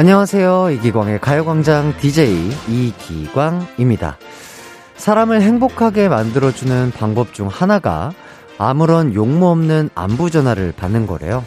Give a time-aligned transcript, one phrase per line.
[0.00, 0.70] 안녕하세요.
[0.70, 4.16] 이기광의 가요광장 DJ 이기광입니다.
[4.94, 8.12] 사람을 행복하게 만들어주는 방법 중 하나가
[8.58, 11.44] 아무런 용무 없는 안부 전화를 받는 거래요.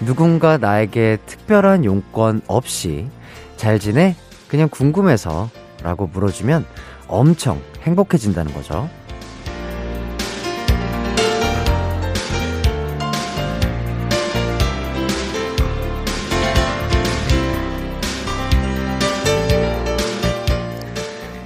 [0.00, 3.06] 누군가 나에게 특별한 용건 없이
[3.58, 4.16] 잘 지내?
[4.48, 5.50] 그냥 궁금해서
[5.82, 6.64] 라고 물어주면
[7.06, 8.88] 엄청 행복해진다는 거죠.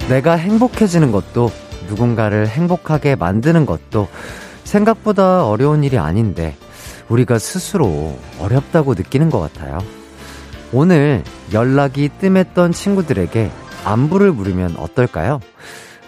[0.09, 1.51] 내가 행복해지는 것도
[1.87, 4.07] 누군가를 행복하게 만드는 것도
[4.63, 6.57] 생각보다 어려운 일이 아닌데
[7.09, 9.77] 우리가 스스로 어렵다고 느끼는 것 같아요.
[10.73, 11.23] 오늘
[11.53, 13.51] 연락이 뜸했던 친구들에게
[13.85, 15.39] 안부를 물으면 어떨까요?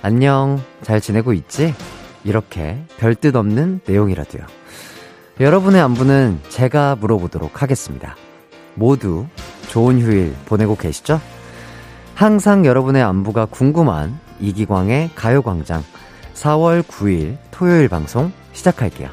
[0.01, 1.75] 안녕, 잘 지내고 있지?
[2.23, 4.43] 이렇게 별뜻 없는 내용이라도요.
[5.39, 8.15] 여러분의 안부는 제가 물어보도록 하겠습니다.
[8.73, 9.27] 모두
[9.69, 11.21] 좋은 휴일 보내고 계시죠?
[12.21, 15.81] 항상 여러분의 안부가 궁금한 이기광의 가요광장
[16.35, 19.09] 4월 9일 토요일 방송 시작할게요.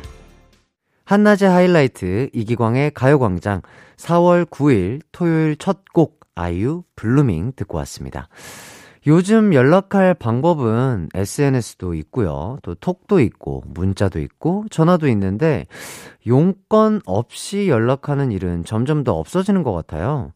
[1.06, 3.62] 한낮의 하이라이트 이기광의 가요광장
[3.96, 8.28] 4월 9일 토요일 첫 곡 아이유 Blueming 듣고 왔습니다.
[9.08, 12.58] 요즘 연락할 방법은 SNS도 있고요.
[12.62, 15.64] 또 톡도 있고 문자도 있고 전화도 있는데
[16.26, 20.32] 용건 없이 연락하는 일은 점점 더 없어지는 것 같아요.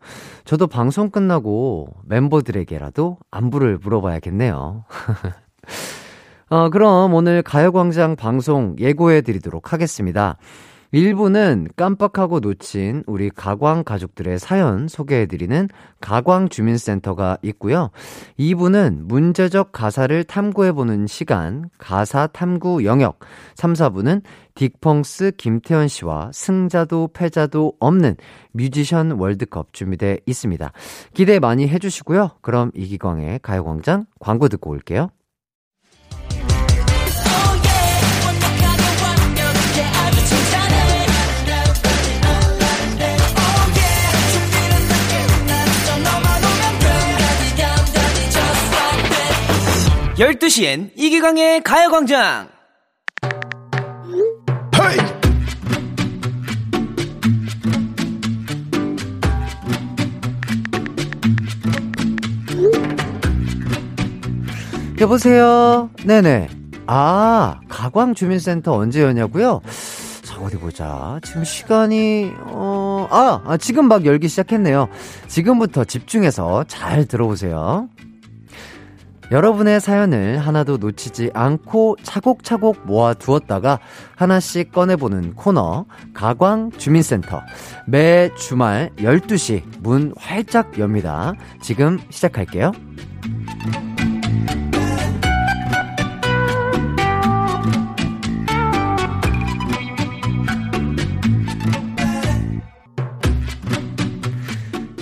[0.46, 4.86] 저도 방송 끝나고 멤버들에게라도 안부를 물어봐야겠네요.
[6.48, 10.38] 어, 그럼 오늘 가요광장 방송 예고해 드리도록 하겠습니다.
[10.92, 15.68] 1부는 깜빡하고 놓친 우리 가광 가족들의 사연 소개해드리는
[16.00, 17.90] 가광 주민센터가 있고요.
[18.38, 23.20] 2부는 문제적 가사를 탐구해보는 시간, 가사 탐구 영역.
[23.54, 24.22] 3, 4부는
[24.54, 28.16] 딕펑스 김태현 씨와 승자도 패자도 없는
[28.52, 30.72] 뮤지션 월드컵 준비되어 있습니다.
[31.14, 32.32] 기대 많이 해주시고요.
[32.42, 35.08] 그럼 이기광의 가요광장 광고 듣고 올게요.
[50.22, 52.48] 12시엔 이기광의 가요광장!
[65.00, 65.90] 여보세요?
[66.04, 66.48] 네네.
[66.86, 69.60] 아, 가광주민센터 언제 여냐고요?
[70.22, 71.18] 자, 어디 보자.
[71.24, 74.88] 지금 시간이, 어, 아, 아, 지금 막 열기 시작했네요.
[75.26, 77.88] 지금부터 집중해서 잘 들어보세요.
[79.32, 83.78] 여러분의 사연을 하나도 놓치지 않고 차곡차곡 모아 두었다가
[84.14, 87.40] 하나씩 꺼내보는 코너, 가광 주민센터.
[87.86, 91.32] 매 주말 12시 문 활짝 엽니다.
[91.62, 92.72] 지금 시작할게요.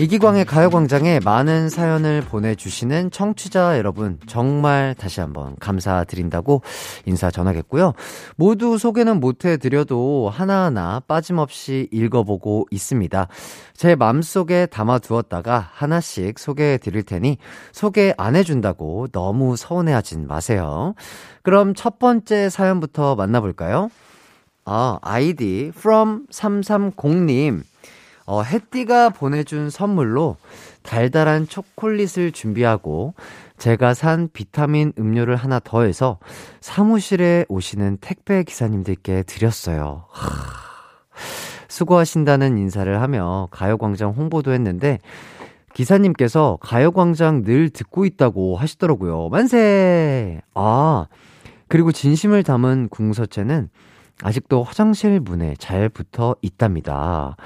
[0.01, 6.63] 이기광의 가요광장에 많은 사연을 보내주시는 청취자 여러분, 정말 다시 한번 감사드린다고
[7.05, 7.93] 인사 전하겠고요.
[8.37, 13.29] 모두 소개는 못해드려도 하나하나 빠짐없이 읽어보고 있습니다.
[13.75, 17.37] 제 맘속에 담아두었다가 하나씩 소개해드릴 테니
[17.71, 20.95] 소개 안 해준다고 너무 서운해하진 마세요.
[21.43, 23.91] 그럼 첫 번째 사연부터 만나볼까요?
[24.65, 27.65] 아, 아이디 from 330님.
[28.31, 30.37] 어, 햇띠가 보내준 선물로
[30.85, 33.15] 달달한 초콜릿을 준비하고
[33.59, 36.21] 제가 산 비타민 음료를 하나 더해서
[36.61, 40.05] 사무실에 오시는 택배 기사님들께 드렸어요.
[40.11, 40.27] 하,
[41.67, 45.01] 수고하신다는 인사를 하며 가요광장 홍보도 했는데
[45.75, 49.29] 기사님께서 가요광장 늘 듣고 있다고 하시더라고요.
[49.31, 50.41] 만세!
[50.55, 51.07] 아,
[51.67, 53.71] 그리고 진심을 담은 궁서체는
[54.23, 57.37] 아직도 화장실 문에 잘 붙어 있답니다.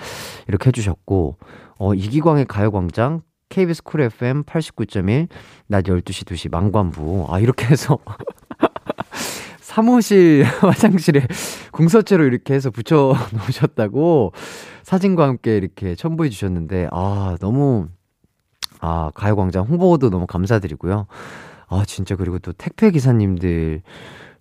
[0.49, 1.37] 이렇게 해주셨고,
[1.79, 5.29] 어, 이기광의 가요광장, KBS 쿨 FM 89.1,
[5.69, 7.27] 낮 12시 2시 망관부.
[7.29, 7.99] 아, 이렇게 해서.
[9.61, 11.27] 사무실 화장실에
[11.73, 14.33] 궁서체로 이렇게 해서 붙여 놓으셨다고
[14.83, 17.89] 사진과 함께 이렇게 첨부해 주셨는데, 아, 너무,
[18.81, 21.07] 아, 가요광장 홍보도 너무 감사드리고요.
[21.69, 23.83] 아, 진짜 그리고 또 택배 기사님들,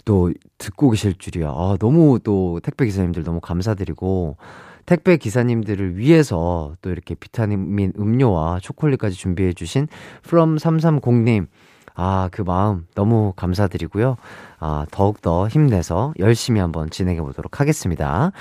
[0.05, 1.50] 또 듣고 계실 줄이야.
[1.50, 4.38] 아, 너무 또 택배 기사님들 너무 감사드리고
[4.85, 9.88] 택배 기사님들을 위해서 또 이렇게 비타민 음료와 초콜릿까지 준비해 주신
[10.25, 11.47] from 330님
[11.95, 14.17] 아, 그 마음 너무 감사드리고요.
[14.59, 18.31] 아, 더욱더 힘내서 열심히 한번 진행해 보도록 하겠습니다.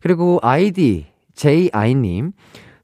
[0.00, 2.32] 그리고 아이디 JI님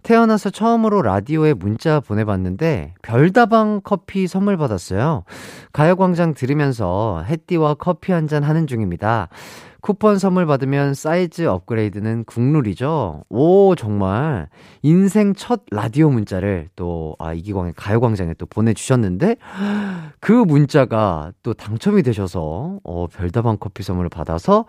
[0.06, 5.24] 태어나서 처음으로 라디오에 문자 보내봤는데 별다방 커피 선물 받았어요.
[5.72, 9.28] 가요광장 들으면서 햇띠와 커피 한 잔 하는 중입니다.
[9.80, 13.22] 쿠폰 선물 받으면 사이즈 업그레이드는 국룰이죠.
[13.28, 14.48] 오, 정말.
[14.82, 19.36] 인생 첫 라디오 문자를 또, 아, 이기광의 가요광장에 또 보내주셨는데,
[20.18, 24.64] 그 문자가 또 당첨이 되셔서, 어, 별다방 커피 선물을 받아서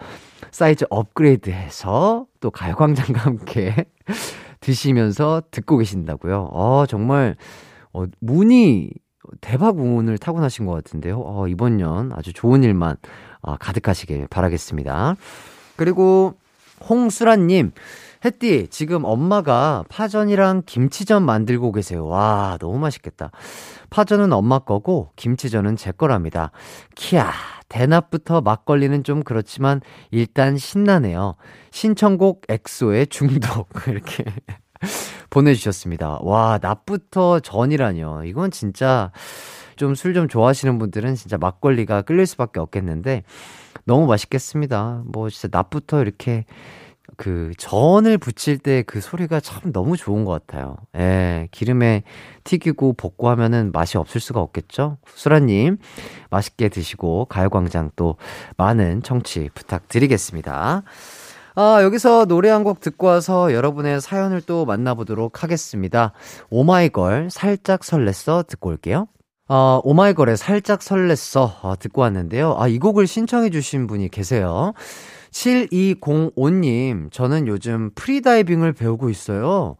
[0.52, 3.88] 사이즈 업그레이드 해서 또 가요광장과 함께
[4.60, 6.50] 드시면서 듣고 계신다고요.
[6.52, 7.36] 어, 정말,
[7.94, 8.92] 어, 문이
[9.42, 11.22] 대박 운을 타고나신 것 같은데요.
[11.24, 12.98] 어, 이번 년 아주 좋은 일만
[13.42, 15.16] 아, 가득하시길 바라겠습니다.
[15.76, 16.36] 그리고
[16.90, 17.72] 홍수라님,
[18.26, 22.08] 햇띠, 지금 엄마가 파전이랑 김치전 만들고 계세요.
[22.08, 23.32] 와, 너무 맛있겠다.
[23.90, 26.52] 파전은 엄마 거고, 김치전은 제 거랍니다.
[26.96, 27.32] 키야,
[27.70, 29.82] 대낮부터 막걸리는 좀 그렇지만,
[30.12, 31.36] 일단 신나네요.
[31.72, 33.70] 신청곡 엑소의 중독.
[33.88, 34.26] 이렇게
[35.30, 36.20] 보내주셨습니다.
[36.22, 38.24] 와, 낮부터 전이라뇨.
[38.26, 39.12] 이건 진짜,
[39.78, 43.24] 좀 술좀 좋아하시는 분들은 진짜 막걸리가 끌릴 수밖에 없겠는데
[43.86, 45.04] 너무 맛있겠습니다.
[45.06, 46.46] 뭐 진짜 낮부터 이렇게
[47.16, 50.78] 그 전을 붙일 때그 소리가 참 너무 좋은 것 같아요.
[50.98, 52.04] 예, 기름에
[52.44, 54.98] 튀기고 볶고 하면은 맛이 없을 수가 없겠죠?
[55.16, 55.78] 수라님,
[56.30, 58.18] 맛있게 드시고 가요광장 또
[58.58, 60.84] 많은 청취 부탁드리겠습니다.
[61.56, 66.12] 아, 여기서 노래 한 곡 듣고 와서 여러분의 사연을 또 만나보도록 하겠습니다.
[66.52, 69.08] 오마이걸 살짝 설렜어 듣고 올게요.
[69.50, 72.56] 어, 오마이걸에 살짝 설렜어 어, 듣고 왔는데요.
[72.60, 74.74] 아, 이 곡을 신청해 주신 분이 계세요.
[75.32, 79.76] 7205님, 저는 요즘 freediving을 배우고 있어요.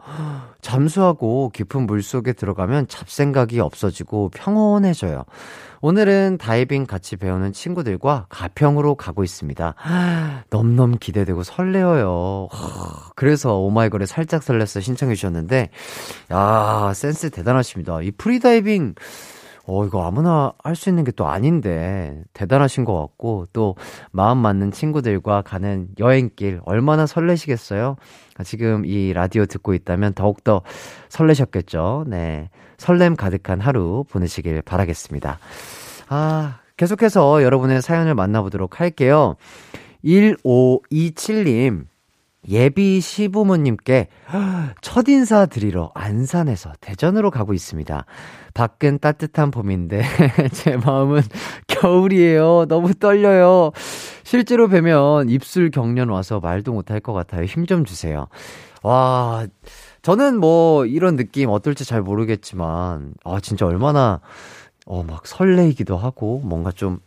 [0.62, 5.24] 잠수하고 깊은 물 속에 들어가면 잡생각이 없어지고 평온해져요.
[5.82, 9.76] 오늘은 다이빙 같이 배우는 친구들과 가평으로 가고 있습니다.
[10.50, 12.50] 넘넘 기대되고 설레어요.
[13.16, 15.70] 그래서 OH MY GIRL의 살짝 설렜어 신청해 주셨는데,
[16.32, 18.02] 야 센스 대단하십니다.
[18.02, 18.96] 이 프리다이빙,
[19.68, 23.76] 어, 이거 아무나 할 수 있는 게 또 아닌데, 대단하신 것 같고, 또,
[24.12, 27.98] 마음 맞는 친구들과 가는 여행길, 얼마나 설레시겠어요?
[28.46, 30.62] 지금 이 라디오 듣고 있다면 더욱더
[31.10, 32.06] 설레셨겠죠?
[32.08, 32.50] 네.
[32.78, 35.40] 설렘 가득한 하루 보내시길 바라겠습니다.
[36.10, 39.36] 아, 계속해서 여러분의 사연을 만나보도록 할게요.
[40.06, 41.86] 1527님,
[42.50, 44.08] 예비 시부모님께
[44.82, 48.06] 첫 인사 드리러 안산에서 대전으로 가고 있습니다.
[48.54, 50.02] 밖은 따뜻한 봄인데
[50.54, 51.22] 제 마음은
[51.68, 52.66] 겨울이에요.
[52.68, 53.72] 너무 떨려요.
[54.24, 57.44] 실제로 뵈면 입술 경련 와서 말도 못할 것 같아요.
[57.44, 58.28] 힘 좀 주세요.
[58.82, 59.46] 와,
[60.02, 64.22] 저는 뭐 이런 느낌 어떨지 잘 모르겠지만 아 진짜 얼마나
[64.86, 67.00] 어 막 설레이기도 하고 뭔가 좀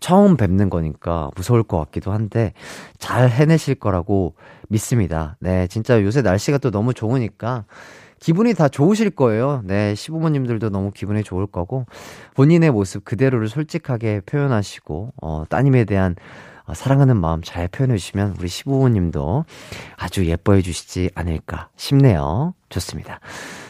[0.00, 2.52] 처음 뵙는 거니까 무서울 것 같기도 한데
[2.98, 4.34] 잘 해내실 거라고
[4.68, 5.36] 믿습니다.
[5.40, 7.64] 네, 진짜 요새 날씨가 또 너무 좋으니까
[8.20, 9.62] 기분이 다 좋으실 거예요.
[9.64, 11.86] 네, 시부모님들도 너무 기분이 좋을 거고
[12.34, 16.16] 본인의 모습 그대로를 솔직하게 표현하시고 어 따님에 대한
[16.66, 19.44] 어, 사랑하는 마음 잘 표현해 주시면 우리 시부모님도
[19.96, 22.54] 아주 예뻐해 주시지 않을까 싶네요.
[22.68, 23.20] 좋습니다.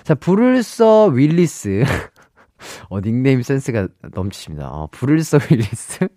[0.03, 1.85] 자, 불을 써 윌리스
[2.89, 4.69] 어, 닉네임 센스가 넘치십니다.
[4.69, 6.09] 어, 불을 써 윌리스.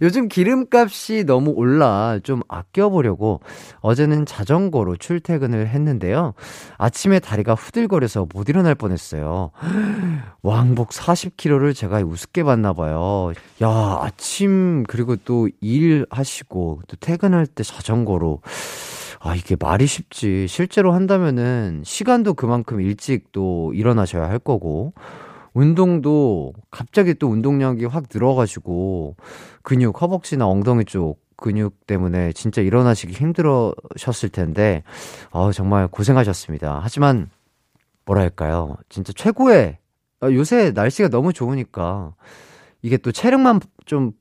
[0.00, 3.40] 요즘 기름값이 너무 올라 좀 아껴보려고
[3.80, 6.34] 어제는 자전거로 출퇴근을 했는데요.
[6.76, 9.50] 아침에 다리가 후들거려서 못 일어날 뻔했어요.
[10.42, 13.32] 왕복 40km를 제가 우습게 봤나 봐요.
[13.62, 18.40] 야, 아침, 그리고 또 일하시고 또 퇴근할 때 자전거로.
[19.20, 20.46] 아, 이게 말이 쉽지.
[20.46, 24.92] 실제로 한다면은 시간도 그만큼 일찍 또 일어나셔야 할 거고.
[25.58, 29.16] 운동도 갑자기 또 운동량이 확 늘어가지고
[29.62, 34.84] 근육, 허벅지나 엉덩이 쪽 근육 때문에 진짜 일어나시기 힘들으셨을 텐데,
[35.30, 36.78] 어, 정말 고생하셨습니다.
[36.80, 37.28] 하지만,
[38.04, 38.76] 뭐랄까요.
[38.88, 39.78] 진짜 최고의,
[40.20, 42.14] 아, 요새 날씨가 너무 좋으니까,
[42.82, 44.12] 이게 또 체력만 좀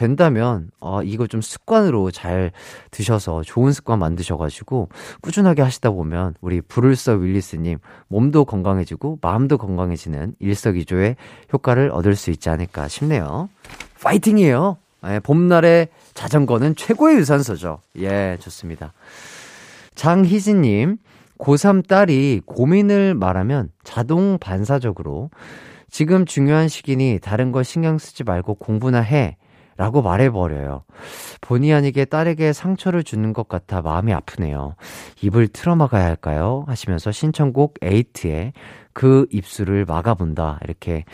[0.00, 2.52] 된다면 어, 이거 좀 습관으로 잘
[2.90, 4.88] 드셔서 좋은 습관 만드셔가지고
[5.20, 7.78] 꾸준하게 하시다 보면 우리 불을서 윌리스님
[8.08, 11.16] 몸도 건강해지고 마음도 건강해지는 일석이조의
[11.52, 13.50] 효과를 얻을 수 있지 않을까 싶네요.
[14.02, 14.78] 파이팅이에요.
[15.06, 17.80] 예, 봄날의 자전거는 최고의 유산소죠.
[17.98, 18.94] 예, 좋습니다.
[19.96, 20.96] 장희진님,
[21.36, 25.28] 고3 딸이 고민을 말하면 자동 반사적으로
[25.90, 29.36] 지금 중요한 시기니 다른 거 신경 쓰지 말고 공부나 해.
[29.80, 30.84] 라고 말해버려요.
[31.40, 34.74] 본의 아니게 딸에게 상처를 주는 것 같아 마음이 아프네요.
[35.22, 36.64] 입을 틀어막아야 할까요?
[36.66, 38.52] 하시면서 신청곡 에이트의
[38.92, 40.60] 그 입술을 막아본다.
[40.64, 41.06] 이렇게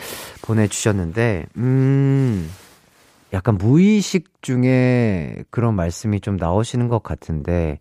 [0.43, 2.51] 보내주셨는데, 음,
[3.33, 7.79] 약간 무의식 중에 그런 말씀이 좀 나오시는 것 같은데,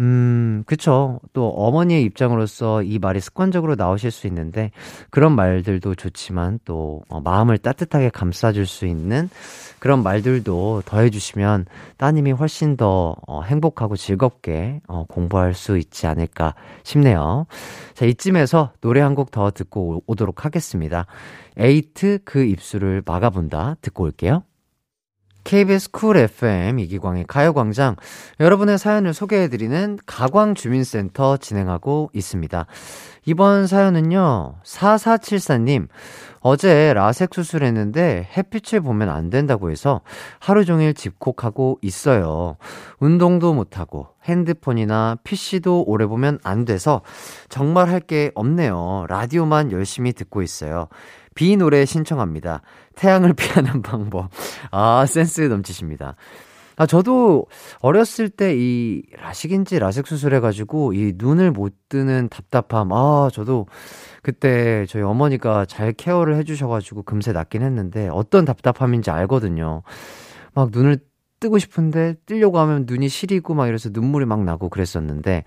[0.00, 1.20] 음, 그쵸.
[1.34, 4.70] 또 어머니의 입장으로서 이 말이 습관적으로 나오실 수 있는데,
[5.10, 9.28] 그런 말들도 좋지만 또 어, 마음을 따뜻하게 감싸줄 수 있는
[9.78, 11.66] 그런 말들도 더해주시면
[11.98, 17.46] 따님이 훨씬 더 어, 행복하고 즐겁게 어, 공부할 수 있지 않을까 싶네요.
[17.94, 21.06] 자, 이쯤에서 노래 한 곡 더 듣고 오도록 하겠습니다.
[21.58, 24.42] 8eight 그 입술을 막아본다 듣고 올게요.
[25.44, 27.96] KBS Cool FM 이기광의 가요광장
[28.40, 32.66] 여러분의 사연을 소개해드리는 가광주민센터 진행하고 있습니다.
[33.26, 35.88] 이번 사연은요, 4474님,
[36.40, 40.00] 어제 라섹 수술했는데 햇빛을 보면 안 된다고 해서
[40.38, 42.56] 하루 종일 집콕하고 있어요.
[42.98, 47.02] 운동도 못하고 핸드폰이나 PC도 오래 보면 안 돼서
[47.48, 49.04] 정말 할 게 없네요.
[49.08, 50.88] 라디오만 열심히 듣고 있어요.
[51.40, 52.60] 비 노래 신청합니다.
[52.96, 54.28] 태양을 피하는 방법.
[54.70, 56.14] 아, 센스 넘치십니다.
[56.76, 57.46] 아, 저도
[57.80, 62.92] 어렸을 때 이 라식인지 라섹 수술해가지고 이 눈을 못 뜨는 답답함.
[62.92, 63.64] 아, 저도
[64.22, 69.82] 그때 저희 어머니가 잘 케어를 해주셔가지고 금세 낫긴 했는데 어떤 답답함인지 알거든요.
[70.52, 70.98] 막 눈을
[71.40, 75.44] 뜨고 싶은데 뜨려고 하면 눈이 시리고 막 이래서 눈물이 막 나고 그랬었는데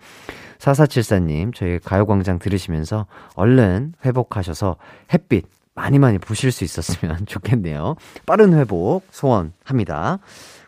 [0.58, 4.78] 4474님 저희 가요광장 들으시면서 얼른 회복하셔서
[5.14, 5.46] 햇빛
[5.76, 7.96] 많이 많이 보실 수 있었으면 좋겠네요.
[8.26, 10.20] 빠른 회복 소원합니다.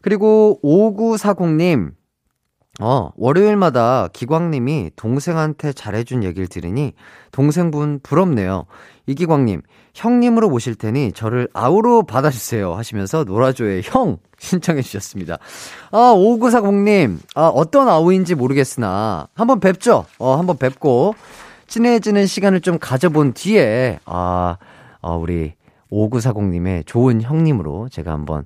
[0.02, 1.94] 그리고 5940님
[2.82, 6.94] 어, 월요일마다 기광님이 동생한테 잘해준 얘기를 들으니
[7.32, 8.66] 동생분 부럽네요.
[9.08, 9.62] 이기광님,
[9.94, 12.74] 형님으로 모실 테니 저를 아우로 받아주세요.
[12.74, 15.38] 하시면서 노라조의 형 신청해 주셨습니다.
[15.92, 20.06] 아, 5940님, 아, 어떤 아우인지 모르겠으나 한번 뵙죠.
[20.20, 21.16] 어, 한번 뵙고
[21.68, 24.58] 친해지는 시간을 좀 가져본 뒤에, 아,
[25.06, 25.54] 어, 우리
[25.92, 28.46] 5940님의 좋은 형님으로 제가 한번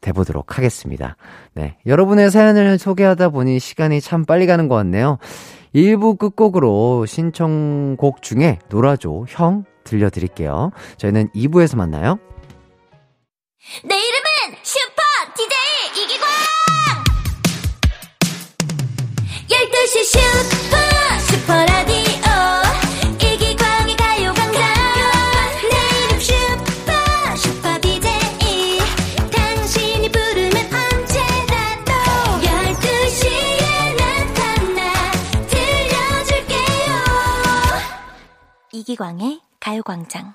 [0.00, 1.16] 돼보도록 하겠습니다.
[1.54, 1.76] 네.
[1.86, 5.18] 여러분의 사연을 소개하다 보니 시간이 참 빨리 가는 것 같네요.
[5.74, 10.70] 1부 끝곡으로 신청곡 중에 놀아줘 형 들려드릴게요.
[10.98, 12.20] 저희는 2부에서 만나요.
[13.84, 15.02] 내 이름은 슈퍼
[15.36, 16.28] DJ 이기광!
[19.48, 20.57] 12시 슈퍼
[38.88, 40.34] 이기광의 가요광장.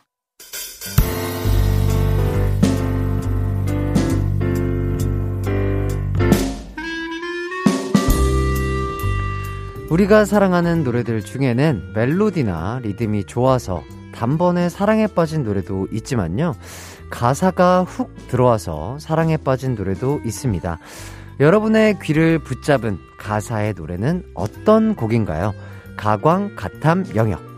[9.89, 13.83] 우리가 사랑하는 노래들 중에는 멜로디나 리듬이 좋아서
[14.13, 16.53] 단번에 사랑에 빠진 노래도 있지만요.
[17.09, 20.77] 가사가 훅 들어와서 사랑에 빠진 노래도 있습니다.
[21.39, 25.55] 여러분의 귀를 붙잡은 가사의 노래는 어떤 곡인가요?
[25.97, 27.52] 가광, 가탐, 영역.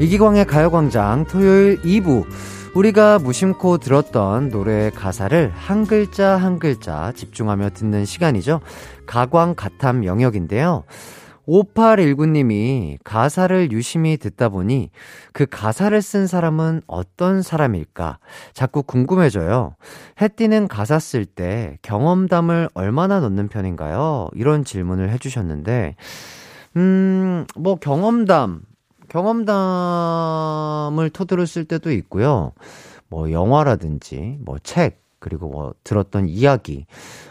[0.00, 2.24] 이기광의 가요광장 토요일 2부.
[2.74, 8.62] 우리가 무심코 들었던 노래의 가사를 한 글자 한 글자 집중하며 듣는 시간이죠.
[9.04, 10.84] 가광 가탐 영역인데요.
[11.46, 14.90] 5819님이 가사를 유심히 듣다 보니
[15.34, 18.20] 그 가사를 쓴 사람은 어떤 사람일까
[18.54, 19.74] 자꾸 궁금해져요.
[20.22, 24.28] 해띠는 가사 쓸 때 경험담을 얼마나 넣는 편인가요?
[24.32, 25.96] 이런 질문을 해주셨는데,
[26.76, 28.62] 음, 뭐 경험담,
[29.10, 32.52] 경험담을 토대로 쓸 때도 있고요.
[33.08, 36.86] 뭐 영화라든지 뭐 책, 그리고 뭐 들었던 이야기,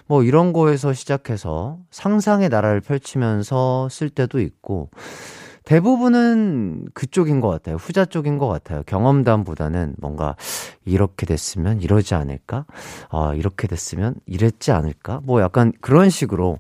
[0.06, 4.92] 뭐 이런 거에서 시작해서 상상의 나라를 펼치면서 쓸 때도 있고,
[5.64, 7.76] 대부분은 그쪽인 것 같아요.
[7.76, 8.82] 후자 쪽인 것 같아요.
[8.88, 10.36] 경험담보다는 뭔가
[10.84, 12.66] 이렇게 됐으면 이러지 않을까?
[13.10, 15.22] 아, 이렇게 됐으면 이랬지 않을까?
[15.24, 16.58] 뭐 약간 그런 식으로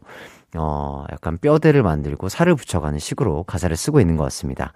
[0.56, 4.74] 어, 약간 뼈대를 만들고 살을 붙여가는 식으로 가사를 쓰고 있는 것 같습니다.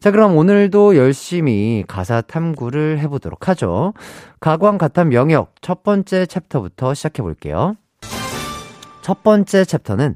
[0.00, 3.94] 자, 그럼 오늘도 열심히 가사 탐구를 해보도록 하죠.
[4.40, 7.74] 가광 가탐 영역 첫 번째 챕터부터 시작해 볼게요.
[9.02, 10.14] 첫 번째 챕터는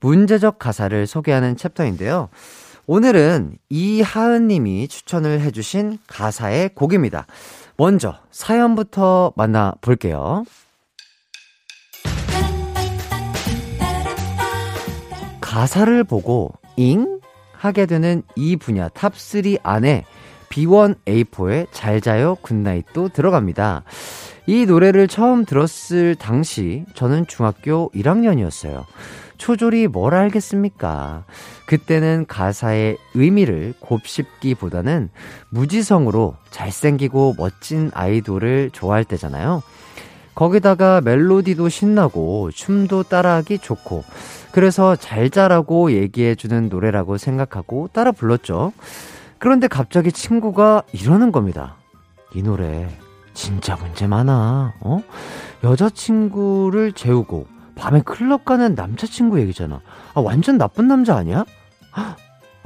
[0.00, 2.28] 문제적 가사를 소개하는 챕터인데요.
[2.86, 7.26] 오늘은 이하은 님이 추천을 해주신 가사의 곡입니다.
[7.76, 10.44] 먼저 사연부터 만나볼게요.
[15.56, 17.18] 가사를 보고 잉?
[17.54, 20.04] 하게 되는 이 분야 탑3 안에
[20.50, 23.82] B1A4의 잘 자요 Good Night도 들어갑니다.
[24.46, 28.84] 이 노래를 처음 들었을 당시 저는 중학교 1학년이었어요.
[29.38, 31.24] 초졸이 뭘 알겠습니까?
[31.64, 35.08] 그때는 가사의 의미를 곱씹기보다는
[35.48, 39.62] 무지성으로 잘생기고 멋진 아이돌을 좋아할 때잖아요.
[40.34, 44.04] 거기다가 멜로디도 신나고 춤도 따라하기 좋고
[44.52, 48.72] 그래서 잘 자라고 얘기해주는 노래라고 생각하고 따라 불렀죠.
[49.38, 51.76] 그런데 갑자기 친구가 이러는 겁니다.
[52.34, 52.88] 이 노래
[53.34, 54.74] 진짜 문제 많아.
[54.80, 55.02] 어?
[55.62, 59.80] 여자친구를 재우고 밤에 클럽 가는 남자친구 얘기잖아.
[60.14, 61.44] 아, 완전 나쁜 남자 아니야?
[61.92, 62.16] 아,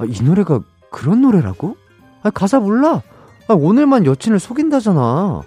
[0.07, 1.75] 이 노래가 그런 노래라고?
[2.23, 3.01] 아, 가사 몰라.
[3.47, 5.41] 아, 오늘만 여친을 속인다잖아.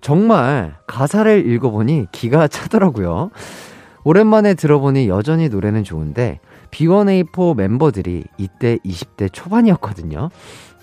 [0.00, 3.30] 정말 가사를 읽어보니 기가 차더라고요.
[4.04, 6.40] 오랜만에 들어보니 여전히 노래는 좋은데
[6.70, 10.30] B1A4 멤버들이 이때 20대 초반이었거든요.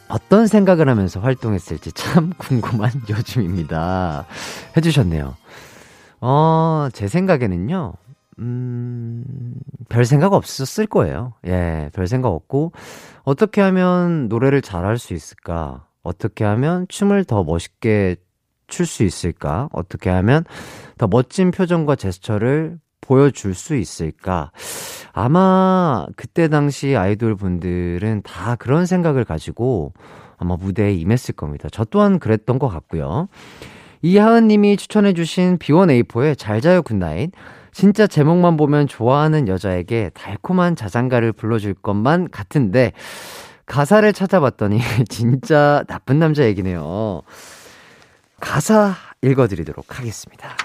[0.08, 4.26] 어떤 생각을 하면서 활동했을지 참 궁금한 요즘입니다.
[4.78, 5.36] 해주셨네요.
[6.22, 7.94] 어, 제 생각에는요,
[8.40, 9.24] 음,
[9.88, 11.34] 별 생각 없었을 거예요.
[11.46, 12.72] 예, 별 생각 없고,
[13.24, 15.86] 어떻게 하면 노래를 잘할 수 있을까?
[16.04, 18.16] 어떻게 하면 춤을 더 멋있게
[18.68, 19.70] 출 수 있을까?
[19.72, 20.44] 어떻게 하면
[20.98, 24.52] 더 멋진 표정과 제스처를 보여줄 수 있을까?
[25.14, 29.94] 아마 그때 당시 아이돌 분들은 다 그런 생각을 가지고
[30.38, 31.68] 아마 무대에 임했을 겁니다.
[31.72, 33.28] 저 또한 그랬던 것 같고요.
[34.02, 37.32] 이하은 님이 추천해주신 B1A4의 잘 자요 Good Night.
[37.72, 42.94] 진짜 제목만 보면 좋아하는 여자에게 달콤한 자장가를 불러줄 것만 같은데,
[43.66, 44.80] 가사를 찾아봤더니
[45.10, 47.22] 진짜 나쁜 남자 얘기네요.
[48.40, 50.56] 가사 읽어드리도록 하겠습니다.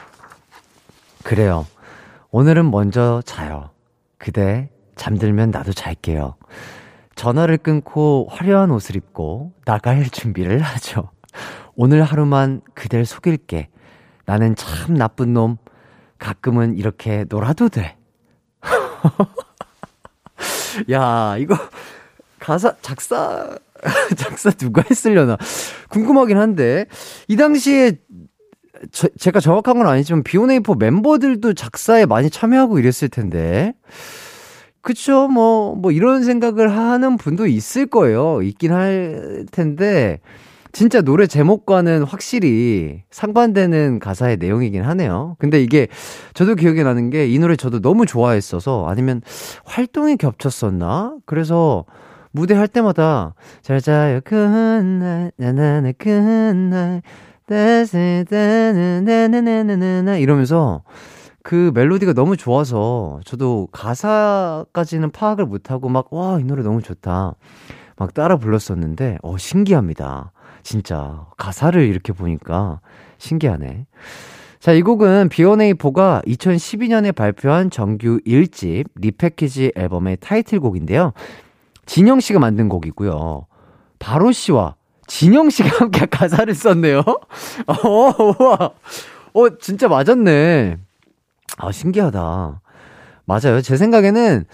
[1.23, 1.67] 그래요.
[2.37, 3.71] 오늘은 먼저 자요.
[4.19, 6.35] 그대 잠들면 나도 잘게요.
[7.14, 11.11] 전화를 끊고 화려한 옷을 입고 나갈 준비를 하죠.
[11.76, 13.69] 오늘 하루만 그댈 속일게.
[14.25, 15.59] 나는 참 나쁜 놈.
[16.19, 17.97] 가끔은 이렇게 놀아도 돼.
[20.91, 21.54] 야, 이거
[22.41, 23.56] 가사 작사
[24.19, 25.37] 작사 누가 했으려나
[25.89, 26.87] 궁금하긴 한데
[27.28, 28.00] 이 당시에
[28.92, 33.73] 저, 제가 정확한 건 아니지만 비오네이포 멤버들도 작사에 많이 참여하고 이랬을 텐데.
[34.82, 38.42] 그쵸, 뭐, 뭐, 이런 생각을 하는 분도 있을 거예요.
[38.42, 40.20] 있긴 할 텐데,
[40.73, 45.36] 진짜 노래 제목과는 확실히 상반되는 가사의 내용이긴 하네요.
[45.38, 45.86] 근데 이게
[46.34, 49.23] 저도 기억이 나는 게 이 노래 저도 너무 좋아했어서 아니면
[49.64, 51.16] 활동이 겹쳤었나?
[51.26, 51.84] 그래서
[52.32, 57.02] 무대 할 때마다 잘 자요, 그날, 나나나, 그날, 따스따나나나나나
[60.19, 60.83] 이러면서
[61.43, 67.35] 그 멜로디가 너무 좋아서 저도 가사까지는 파악을 못하고 막 와 이 노래 너무 좋다
[67.97, 72.80] 막 따라 불렀었는데 어 신기합니다 진짜 가사를 이렇게 보니까
[73.19, 73.87] 신기하네
[74.61, 81.13] 자, 이 곡은 B1A4가 2012년에 발표한 정규 1집 리패키지 앨범의 타이틀곡인데요.
[81.85, 83.47] 진영 씨가 만든 곡이고요.
[83.99, 87.00] 바로 씨와 진영 씨가 함께 가사를 썼네요.
[87.67, 88.71] 어, 우와.
[89.34, 90.78] 어, 진짜 맞았네.
[91.58, 92.60] 아, 신기하다.
[93.26, 93.60] 맞아요.
[93.62, 94.45] 제 생각에는,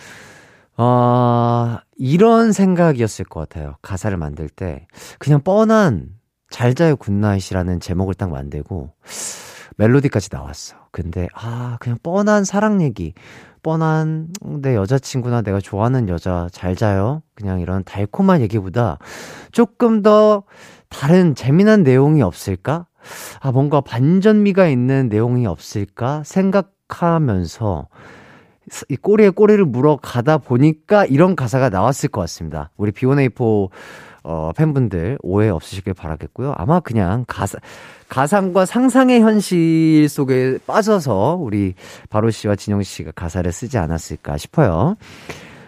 [0.77, 3.77] 어, 이런 생각이었을 것 같아요.
[3.83, 4.87] 가사를 만들 때.
[5.19, 6.09] 그냥 뻔한,
[6.51, 8.93] 잘 자요 Good Night이라는 제목을 딱 만들고,
[9.77, 10.77] 멜로디까지 나왔어.
[10.93, 13.15] 근데, 아, 그냥 뻔한 사랑 얘기.
[13.63, 17.23] 뻔한 내 여자친구나 내가 좋아하는 여자 잘 자요.
[17.35, 18.99] 그냥 이런 달콤한 얘기보다
[19.53, 20.45] 조금 더
[20.89, 22.87] 다른 재미난 내용이 없을까?
[23.41, 26.23] 아, 뭔가 반전미가 있는 내용이 없을까?
[26.25, 27.89] 생각하면서
[28.89, 32.71] 이 꼬리에 꼬리를 물어 가다 보니까 이런 가사가 나왔을 것 같습니다.
[32.77, 33.71] 우리 B1A4
[34.23, 36.55] 어, 팬분들 오해 없으시길 바라겠고요.
[36.57, 37.59] 아마 그냥 가사,
[38.09, 41.75] 가상과 상상의 현실 속에 빠져서 우리
[42.11, 44.97] 바로 씨와 진영 씨가 가사를 쓰지 않았을까 싶어요.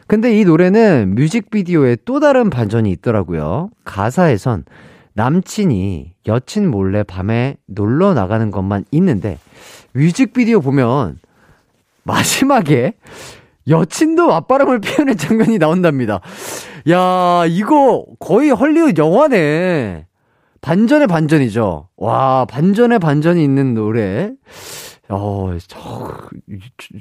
[0.07, 3.71] 근데 이 노래는 뮤직비디오에 또 다른 반전이 있더라고요.
[3.85, 4.65] 가사에선
[5.15, 9.39] 남친이 여친 몰래 밤에 놀러 나가는 것만 있는데
[9.93, 11.19] 뮤직비디오 보면
[12.03, 12.95] 마지막에
[13.69, 16.21] 여친도 맞바람을 피우는 장면이 나온답니다.
[16.91, 20.07] 야, 이거 거의 헐리우드 영화네.
[20.61, 21.89] 반전의 반전이죠.
[21.97, 24.33] 와, 반전의 반전이 있는 노래.
[25.09, 26.29] 어, 저,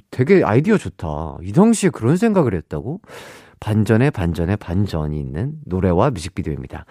[0.10, 1.38] 되게 아이디어 좋다.
[1.44, 3.02] 이성 씨 그런 생각을 했다고?
[3.60, 6.86] 반전의 반전의 반전이 있는 노래와 뮤직비디오입니다.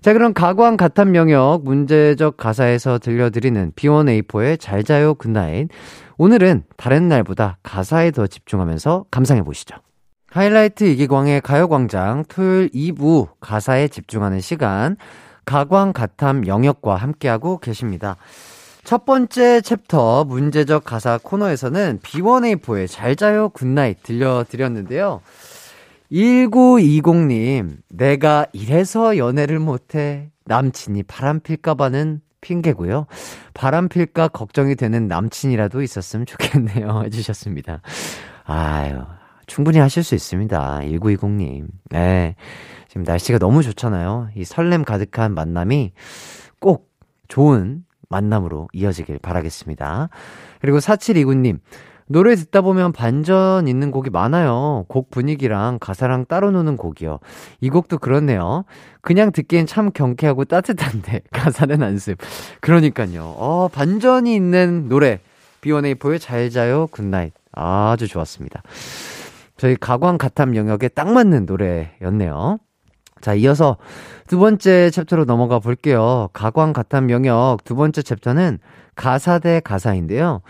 [0.00, 5.68] 자, 그럼 가광 가탐 영역 문제적 가사에서 들려드리는 B1A4의 잘 자요 Good Night.
[6.18, 9.76] 오늘은 다른 날보다 가사에 더 집중하면서 감상해 보시죠.
[10.30, 14.96] 하이라이트 이기광의 가요광장 토요일 2부 가사에 집중하는 시간
[15.44, 18.16] 가광 가탐 영역과 함께하고 계십니다.
[18.84, 25.20] 첫 번째 챕터 문제적 가사 코너에서는 B1A4의 잘 자요 Good Night 들려드렸는데요.
[26.12, 30.30] 1920님, 내가 이래서 연애를 못해.
[30.44, 33.06] 남친이 바람 필까봐는 핑계고요.
[33.52, 37.02] 바람 필까 걱정이 되는 남친이라도 있었으면 좋겠네요.
[37.06, 37.82] 해주셨습니다.
[38.44, 39.02] 아유,
[39.48, 40.80] 충분히 하실 수 있습니다.
[40.82, 41.66] 1920님.
[41.90, 42.36] 네.
[42.86, 44.28] 지금 날씨가 너무 좋잖아요.
[44.36, 45.92] 이 설렘 가득한 만남이
[46.60, 46.88] 꼭
[47.26, 50.10] 좋은 만남으로 이어지길 바라겠습니다.
[50.60, 51.58] 그리고 4729님.
[52.10, 54.86] 노래 듣다 보면 반전 있는 곡이 많아요.
[54.88, 57.18] 곡 분위기랑 가사랑 따로 노는 곡이요.
[57.60, 58.64] 이 곡도 그렇네요.
[59.02, 62.16] 그냥 듣기엔 참 경쾌하고 따뜻한데 가사는 안습.
[62.60, 63.34] 그러니까요.
[63.36, 65.20] 어, 반전이 있는 노래.
[65.60, 67.32] B1A4의 잘 자요 Good Night.
[67.52, 68.62] 아주 좋았습니다.
[69.58, 72.58] 저희 가광 가탐 영역에 딱 맞는 노래였네요.
[73.20, 73.76] 자, 이어서
[74.28, 76.28] 두 번째 챕터로 넘어가 볼게요.
[76.32, 78.60] 가광 가탐 영역 두 번째 챕터는
[78.94, 80.40] 가사 대 가사인데요.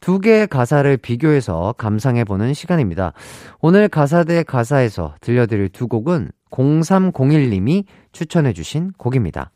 [0.00, 3.12] 두 개의 가사를 비교해서 감상해 보는 시간입니다.
[3.60, 9.50] 오늘 가사 대 가사에서 들려드릴 두 곡은 0301님이 추천해 주신 곡입니다.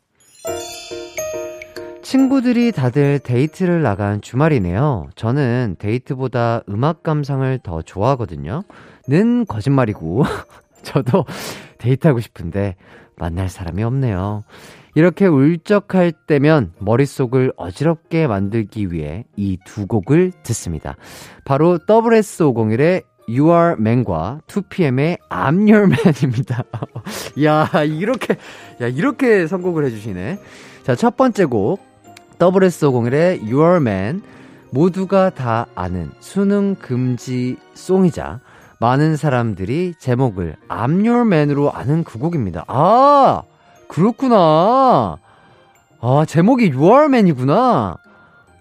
[2.01, 5.09] 친구들이 다들 데이트를 나간 주말이네요.
[5.15, 8.63] 저는 데이트보다 음악 감상을 더 좋아하거든요.
[9.07, 10.23] 는 거짓말이고,
[10.83, 11.25] 저도
[11.77, 12.75] 데이트하고 싶은데
[13.15, 14.43] 만날 사람이 없네요.
[14.93, 20.95] 이렇게 울적할 때면 머릿속을 어지럽게 만들기 위해 이 두 곡을 듣습니다.
[21.45, 26.63] 바로 WS501의 You Are Man과 2PM의 I'm Your Man입니다.
[27.43, 28.35] 야, 이렇게,
[28.81, 30.39] 야, 이렇게 선곡을 해주시네.
[30.83, 31.79] 자, 첫 번째 곡.
[32.39, 34.21] WS501의 You Are Man.
[34.71, 38.39] 모두가 다 아는 수능 금지 송이자
[38.81, 42.65] 많은 사람들이 제목을 I'm Your Man으로 아는 그 곡입니다.
[42.67, 43.43] 아!
[43.87, 45.17] 그렇구나.
[46.01, 47.99] 아, 제목이 6월맨이구나.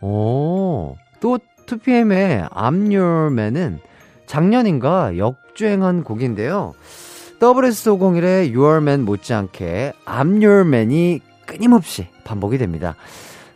[0.02, 3.80] 오, 또 2PM의 I'm Your Man은
[4.26, 6.74] 작년인가 역주행한 곡인데요.
[7.38, 12.94] WS501의 Your Man 못지않게 I'm Your Man이 끊임없이 반복이 됩니다.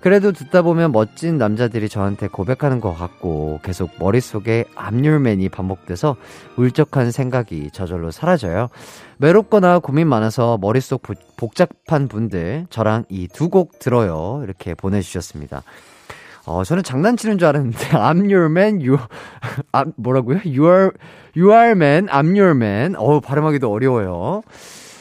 [0.04, 6.16] 그래도 듣다 보면 멋진 남자들이 저한테 고백하는 것 같고 계속 머릿속에 압률맨이 반복돼서
[6.58, 8.68] 울적한 생각이 저절로 사라져요.
[9.18, 11.00] 외롭거나 고민 많아서 머릿속
[11.38, 14.42] 복잡한 분들 저랑 이 두 곡 들어요.
[14.44, 15.62] 이렇게 보내주셨습니다.
[16.44, 18.98] 어, 저는 장난치는 줄 알았는데, I'm your man, you,
[19.72, 20.40] 아, 뭐라고요?
[20.44, 20.90] You are,
[21.34, 22.94] you are man, I'm your man.
[22.98, 24.42] 어 발음하기도 어려워요.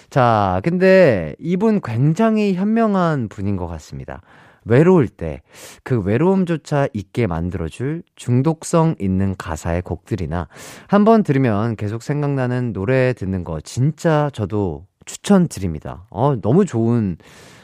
[0.10, 4.22] 자, 근데 이분 굉장히 현명한 분인 것 같습니다.
[4.66, 5.42] 외로울 때
[5.84, 10.48] 그 외로움조차 있게 만들어줄 중독성 있는 가사의 곡들이나
[10.88, 16.06] 한 번 들으면 계속 생각나는 노래 듣는 거 진짜 저도 추천드립니다.
[16.10, 17.18] 어, 너무 좋은,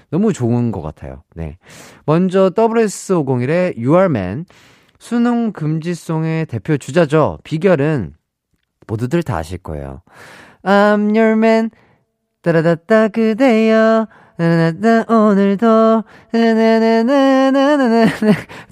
[0.09, 1.23] 너무 좋은 것 같아요.
[1.35, 1.57] 네.
[2.05, 4.45] 먼저 WS501의 You Are Man,
[4.97, 7.37] 수능 금지송의 대표 주자죠.
[7.43, 8.13] 비결은
[8.87, 10.01] 모두들 다 아실 거예요.
[10.63, 11.69] I'm your man,
[12.41, 14.07] 따라다따 그대여.
[14.39, 18.07] 나나나 오늘도 나나나나나나나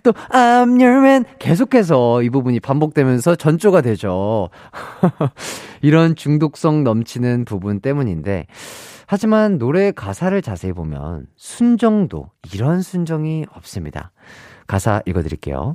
[0.01, 4.47] 또 I'm your man 계속해서 이 부분이 반복되면서 전조가 되죠.
[5.83, 8.47] 이런 중독성 넘치는 부분 때문인데
[9.07, 14.11] 하지만 노래 가사를 자세히 보면 순정도 이런 순정이 없습니다.
[14.67, 15.73] 가사 읽어 드릴게요.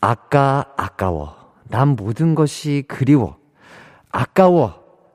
[0.00, 3.36] 아까 아까워 난 모든 것이 그리워
[4.12, 4.74] 아까워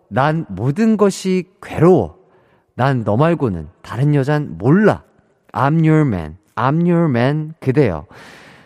[0.10, 2.21] 난 모든 것이 괴로워
[2.76, 5.04] 난 너 말고는 다른 여잔 몰라.
[5.52, 6.38] I'm your man.
[6.56, 7.54] I'm your man.
[7.60, 8.06] 그대여.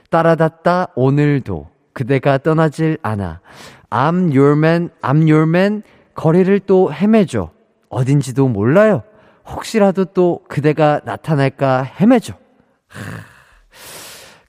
[0.10, 3.40] 따라다따 오늘도 그대가 떠나질 않아.
[3.90, 4.90] I'm your man.
[5.02, 5.84] I'm your man.
[6.14, 7.50] 거리를 또 헤매줘.
[7.90, 9.04] 어딘지도 몰라요.
[9.48, 12.34] 혹시라도 또 그대가 나타날까 헤매줘.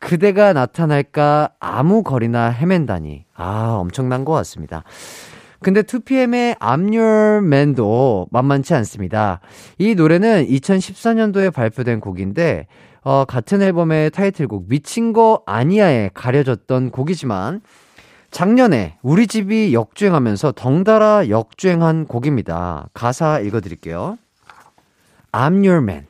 [0.00, 3.24] 그대가 나타날까 아무 거리나 헤맨다니.
[3.34, 4.84] 아, 엄청난 것 같습니다.
[5.66, 9.40] 근데 2PM의 I'm Your Man도 만만치 않습니다.
[9.79, 12.68] 이 노래는 2014년도에 발표된 곡인데,
[13.02, 17.62] 어, 같은 앨범의 타이틀곡 미친 거 아니야에 가려졌던 곡이지만,
[18.31, 22.88] 작년에 우리 집이 역주행하면서 덩달아 역주행한 곡입니다.
[22.94, 24.18] 가사 읽어드릴게요.
[25.33, 26.07] I'm your man.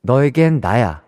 [0.00, 1.02] 너에겐 나야.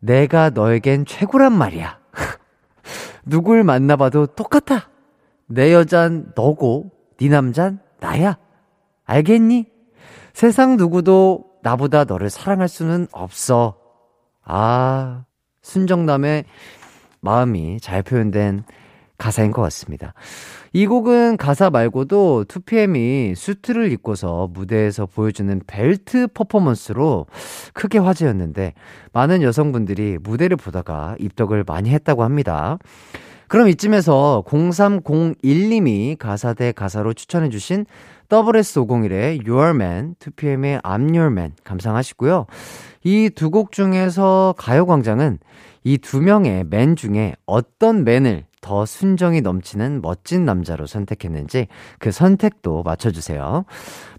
[0.00, 2.00] 내가 너에겐 최고란 말이야.
[3.24, 4.88] 누굴 만나봐도 똑같아.
[5.46, 8.38] 내 여잔 너고 네 남잔 나야.
[9.04, 9.66] 알겠니?
[10.32, 13.76] 세상 누구도 나보다 너를 사랑할 수는 없어.
[14.44, 15.24] 아,
[15.62, 16.44] 순정남의
[17.20, 18.64] 마음이 잘 표현된
[19.18, 20.12] 가사인 것 같습니다.
[20.72, 27.26] 이 곡은 가사 말고도 2PM이 수트를 입고서 무대에서 보여주는 벨트 퍼포먼스로
[27.72, 28.74] 크게 화제였는데
[29.12, 32.78] 많은 여성분들이 무대를 보다가 입덕을 많이 했다고 합니다.
[33.48, 37.86] 그럼 이쯤에서 0301님이 가사 대 가사로 추천해주신
[38.28, 42.46] WS501의 Your Man, 2PM의 I'm Your Man 감상하시고요.
[43.04, 45.38] 이 두 곡 중에서 가요광장은
[45.86, 51.68] 이 두 명의 맨 중에 어떤 맨을 더 순정이 넘치는 멋진 남자로 선택했는지
[52.00, 53.64] 그 선택도 맞춰주세요.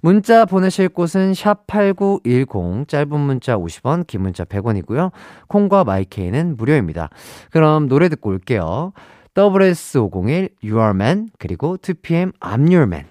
[0.02, 5.12] 문자 보내실 곳은 샵8910, 짧은 문자 50원, 긴 문자 100원이고요.
[5.50, 7.10] 콩과 my K는 무료입니다.
[7.52, 8.94] 그럼 노래 듣고 올게요.
[9.34, 13.08] SS501, U R Man, 그리고 2PM, I'm Your Man.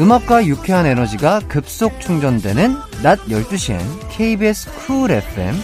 [0.00, 3.78] 음악과 유쾌한 에너지가 급속 충전되는 낮 12시엔
[4.10, 5.54] KBS Cool FM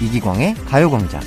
[0.00, 1.20] 이기광의 가요광장.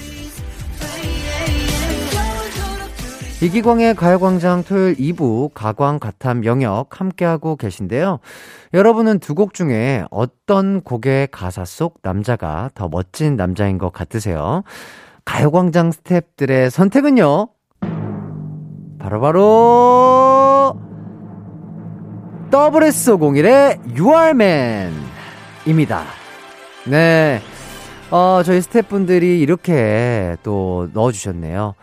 [3.42, 8.20] 이기광의 가요광장 토요일 2부 가광 가탐 영역 함께하고 계신데요.
[8.74, 14.64] 여러분은 두 곡 중에 어떤 곡의 가사 속 남자가 더 멋진 남자인 것 같으세요?
[15.26, 17.50] 가요광장 스탭들의 선택은요?
[19.00, 20.80] 바로바로
[22.52, 24.94] WS501의 You Are Man
[25.68, 26.06] 입니다.
[26.86, 27.42] 네.
[28.10, 31.76] 어, 저희 스태프분들이 이렇게 또 넣어주셨네요.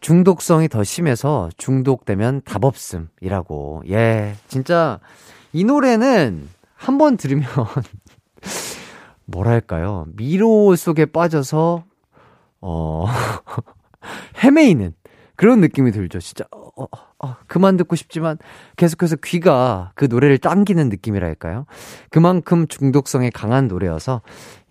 [0.00, 3.82] 중독성이 더 심해서 중독되면 답 없음이라고.
[3.90, 4.34] 예.
[4.48, 5.00] 진짜
[5.52, 7.46] 이 노래는 한 번 들으면
[9.26, 10.06] 뭐랄까요.
[10.16, 11.84] 미로 속에 빠져서
[12.60, 13.06] 어
[14.42, 14.94] 헤매이는
[15.36, 16.20] 그런 느낌이 들죠.
[16.20, 16.86] 진짜 어, 어,
[17.24, 18.36] 어, 그만 듣고 싶지만
[18.76, 21.66] 계속해서 귀가 그 노래를 당기는 느낌이랄까요?
[22.10, 24.22] 그만큼 중독성이 강한 노래여서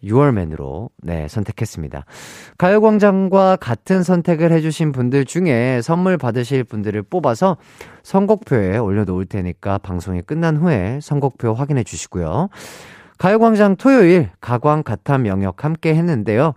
[0.03, 2.05] 6월맨으로 네, 선택했습니다.
[2.57, 7.55] 가요광장과 같은 선택을 해주신 분들 중에 선물 받으실 분들을 뽑아서
[8.03, 12.49] 선곡표에 올려놓을 테니까 방송이 끝난 후에 선곡표 확인해 주시고요.
[13.17, 16.55] 가요광장 토요일 가광 가탐 영역 함께 했는데요.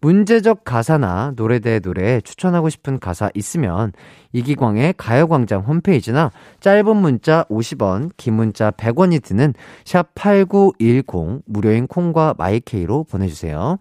[0.00, 3.92] 문제적 가사나 노래 대 노래 추천하고 싶은 가사 있으면
[4.32, 9.52] 이기광의 가요광장 홈페이지나 짧은 문자 50원, 긴 문자 100원이 드는
[9.84, 13.78] 샵 8910 무료인 콩과 my K로 보내주세요.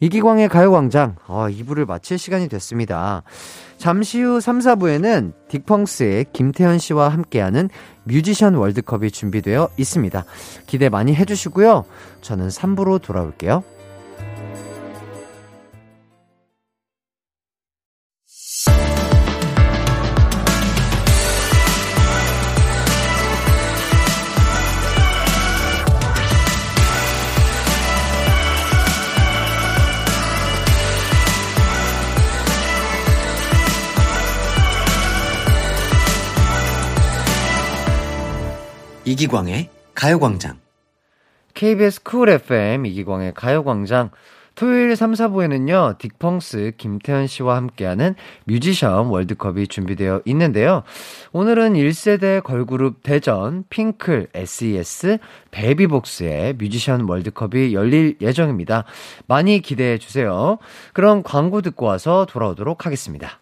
[0.00, 3.22] 이기광의 가요광장, 어, 2부를 마칠 시간이 됐습니다.
[3.78, 7.70] 잠시 후 3, 4부에는 딕펑스의 김태현 씨와 함께하는
[8.02, 10.24] 뮤지션 월드컵이 준비되어 있습니다.
[10.66, 11.84] 기대 많이 해주시고요.
[12.22, 13.62] 저는 3부로 돌아올게요.
[39.14, 40.58] 이기광의 가요광장.
[41.54, 44.10] KBS 쿨 FM 이기광의 가요광장.
[44.56, 50.82] 토요일 3, 4부에는요, 딕펑스 김태현 씨와 함께하는 뮤지션 월드컵이 준비되어 있는데요.
[51.32, 55.18] 오늘은 1세대 걸그룹 대전, 핑클, SES,
[55.52, 58.84] 베이비복스의 뮤지션 월드컵이 열릴 예정입니다.
[59.28, 60.58] 많이 기대해 주세요.
[60.92, 63.40] 그럼 광고 듣고 와서 돌아오도록 하겠습니다.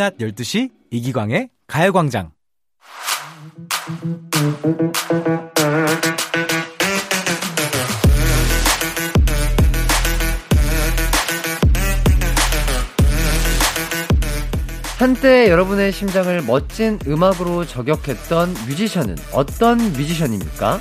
[0.00, 2.30] 낮 12시 이기광의 가요광장.
[14.96, 20.80] 한때 여러분의 심장을 멋진 음악으로 저격했던 뮤지션은 어떤 뮤지션입니까?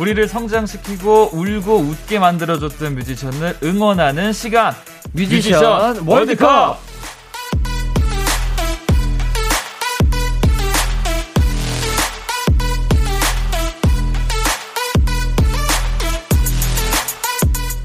[0.00, 4.74] 우리를 성장시키고 울고 웃게 만들어줬던 뮤지션을 응원하는 시간
[5.12, 6.87] 뮤지션, 뮤지션 월드컵!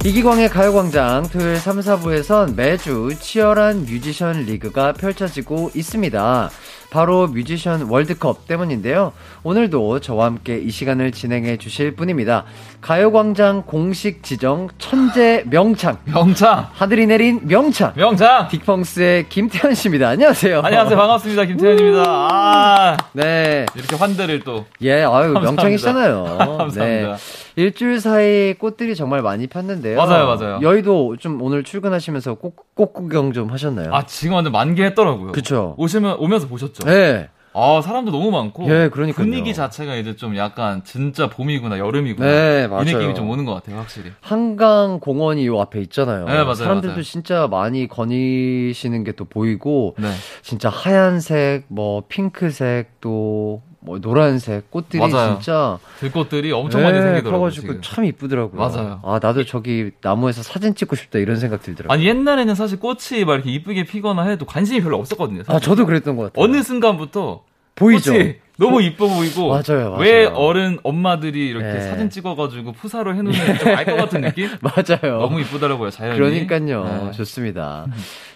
[0.05, 6.49] 이기광의 가요광장 토요일 3, 4부에선 매주 치열한 뮤지션 리그가 펼쳐지고 있습니다.
[6.89, 9.13] 바로 뮤지션 월드컵 때문인데요.
[9.43, 12.43] 오늘도 저와 함께 이 시간을 진행해 주실 분입니다.
[12.81, 15.97] 가요광장 공식 지정 천재 명창.
[16.03, 16.67] 명창!
[16.73, 17.93] 하늘이 내린 명창.
[17.95, 18.49] 명창!
[18.49, 20.09] 빅펑스의 김태현 씨입니다.
[20.09, 20.59] 안녕하세요.
[20.63, 20.97] 안녕하세요.
[20.97, 21.45] 반갑습니다.
[21.45, 22.03] 김태현입니다.
[22.05, 23.65] 아, 네.
[23.73, 24.65] 이렇게 환대를 또.
[24.81, 25.39] 예, 아유, 감사합니다.
[25.49, 26.23] 명창이시잖아요.
[26.59, 26.83] 감사합니다.
[26.83, 27.15] 네.
[27.55, 29.97] 일주일 사이 꽃들이 정말 많이 폈는데요.
[29.97, 30.59] 맞아요, 맞아요.
[30.61, 33.93] 여의도 좀 오늘 출근하시면서 꽃, 꽃 구경 좀 하셨나요?
[33.93, 35.31] 아, 지금 완전 만개했더라고요.
[35.31, 35.75] 그쵸.
[35.77, 36.83] 오시면, 오면서 보셨죠?
[36.85, 37.29] 네.
[37.55, 38.63] 아, 사람도 너무 많고.
[38.67, 39.13] 예, 그러니까요.
[39.23, 42.27] 분위기 자체가 이제 좀 약간 진짜 봄이구나, 여름이구나.
[42.27, 42.81] 네, 맞아요.
[42.81, 44.11] 이 느낌이 좀 오는 것 같아요, 확실히.
[44.21, 46.25] 한강 공원이 요 앞에 있잖아요.
[46.25, 47.03] 네, 맞아요, 사람들도 맞아요.
[47.03, 50.09] 진짜 많이 거니시는 게 또 보이고 네.
[50.41, 55.33] 진짜 하얀색, 뭐 핑크색 또 뭐 노란색 꽃들이 맞아요.
[55.35, 57.39] 진짜 들꽃들이 엄청 많이 네, 생기더라고요.
[57.39, 57.81] 커가지고 지금.
[57.81, 58.59] 참 이쁘더라고요.
[58.59, 58.99] 맞아요.
[59.03, 61.93] 아 나도 저기 나무에서 사진 찍고 싶다 이런 생각 들더라고요.
[61.93, 65.43] 아니, 옛날에는 사실 꽃이 막 이렇게 이쁘게 피거나 해도 관심이 별로 없었거든요.
[65.43, 65.55] 사실.
[65.55, 66.43] 아 저도 그랬던 것 같아요.
[66.43, 67.43] 어느 순간부터
[67.75, 68.11] 보이죠?
[68.13, 69.95] 꽃이 너무 이뻐 보이고 맞아요, 맞아요.
[69.97, 71.81] 왜 어른 엄마들이 이렇게 네.
[71.81, 74.47] 사진 찍어가지고 푸사로 해놓는 좀 알 것 같은 느낌?
[74.61, 75.19] 맞아요.
[75.21, 76.17] 너무 이쁘더라고요 자연이.
[76.17, 77.05] 그러니까요.
[77.05, 77.11] 네.
[77.17, 77.87] 좋습니다.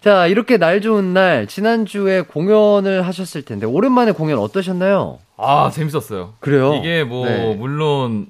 [0.01, 5.19] 자, 이렇게 날 좋은 날, 지난주에 공연을 하셨을 텐데, 오랜만에 공연 어떠셨나요?
[5.37, 6.33] 아 재밌었어요.
[6.39, 6.73] 그래요?
[6.75, 7.53] 이게 뭐 네.
[7.55, 8.27] 물론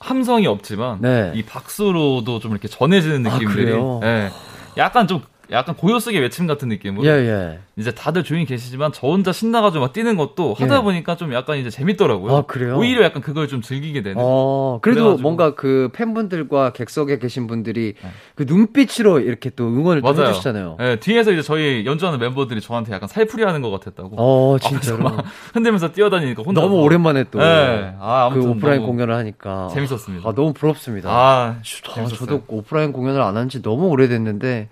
[0.00, 1.32] 함성이 없지만 네.
[1.34, 4.00] 이 박수로도 좀 이렇게 전해지는 아, 느낌들이 그래요?
[4.04, 4.30] 예.
[4.78, 7.58] 약간 좀 약간 고요 속의 외침 같은 느낌으로 예, 예.
[7.76, 10.82] 이제 다들 조용히 계시지만 저 혼자 신나가지고 막 뛰는 것도 하다 예.
[10.82, 12.34] 보니까 좀 약간 이제 재밌더라고요.
[12.36, 12.76] 아, 그래요?
[12.76, 14.16] 오히려 약간 그걸 좀 즐기게 되는.
[14.18, 15.22] 어, 그래도 그래가지고.
[15.22, 18.08] 뭔가 그 팬분들과 객석에 계신 분들이 네.
[18.34, 20.08] 그 눈빛으로 이렇게 또 응원을 또.
[20.08, 20.78] 해주시잖아요.
[20.80, 24.16] 예, 뒤에서 이제 저희 연주하는 멤버들이 저한테 약간 살풀이 하는 것 같았다고.
[24.18, 24.98] 어, 아, 진짜로.
[25.04, 27.40] 막 흔들면서 뛰어다니니까 혼자 너무 오랜만에 또.
[27.40, 27.94] 예.
[28.00, 29.68] 아, 그 아무튼 오프라인 공연을 하니까.
[29.72, 30.28] 재밌었습니다.
[30.28, 31.10] 아, 너무 부럽습니다.
[31.10, 31.62] 아, 아.
[32.08, 34.70] 저도 오프라인 공연을 안 한 지 너무 오래됐는데,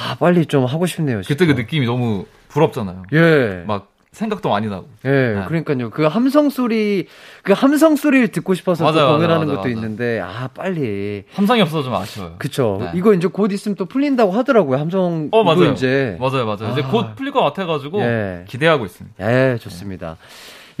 [0.00, 1.22] 아, 빨리 좀 하고 싶네요.
[1.22, 1.34] 진짜.
[1.34, 3.02] 그때 그 느낌이 너무 부럽잖아요.
[3.12, 3.64] 예.
[3.66, 4.88] 막 생각도 많이 나고.
[5.04, 5.44] 예, 네.
[5.46, 5.90] 그러니까요.
[5.90, 7.06] 그 함성 소리,
[7.44, 9.72] 그 함성 소리를 듣고 싶어서 또 맞아요, 공연하는 맞아요, 것도 맞아요.
[9.72, 11.22] 있는데, 아, 빨리.
[11.32, 12.34] 함성이 없어서 좀 아쉬워요.
[12.38, 12.78] 그쵸.
[12.80, 12.90] 네.
[12.94, 14.78] 이거 이제 곧 있으면 또 풀린다고 하더라고요.
[14.78, 15.28] 함성.
[15.30, 15.70] 어, 맞아요.
[15.72, 16.16] 이제.
[16.18, 16.72] 맞아요, 맞아요.
[16.72, 16.88] 이제 아.
[16.88, 18.44] 곧 풀릴 것 같아가지고 예.
[18.48, 19.32] 기대하고 있습니다.
[19.52, 20.16] 예, 좋습니다.